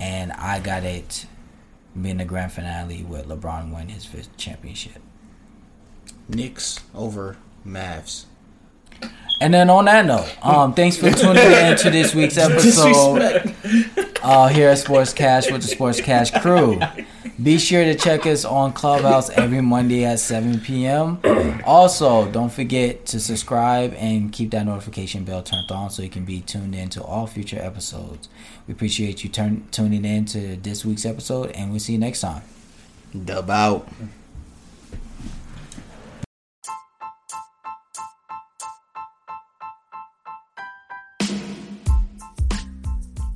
[0.00, 1.26] and I got it
[2.00, 5.02] being the grand finale with LeBron winning his fifth championship.
[6.28, 7.36] Knicks over
[7.66, 8.26] Mavs.
[9.40, 13.54] And then on that note, um, thanks for tuning in to this week's episode
[14.22, 16.80] uh, here at Sports Cash with the Sports Cash crew.
[17.40, 21.20] Be sure to check us on Clubhouse every Monday at 7 p.m.
[21.64, 26.24] Also, don't forget to subscribe and keep that notification bell turned on so you can
[26.24, 28.28] be tuned in to all future episodes.
[28.66, 32.22] We appreciate you turn, tuning in to this week's episode, and we'll see you next
[32.22, 32.42] time.
[33.24, 33.88] Dub out.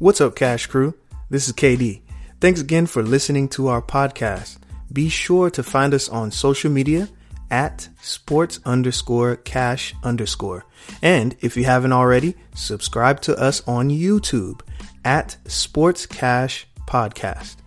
[0.01, 0.95] What's up, Cash Crew?
[1.31, 2.02] This is KD.
[2.43, 4.59] Thanks again for listening to our podcast.
[4.93, 7.09] Be sure to find us on social media
[7.53, 10.65] at sports underscore cash underscore.
[11.03, 14.61] And if you haven't already, subscribe to us on YouTube
[15.05, 17.59] at Sports Cash Podcast.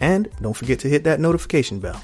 [0.00, 2.02] And don't forget to hit that notification bell.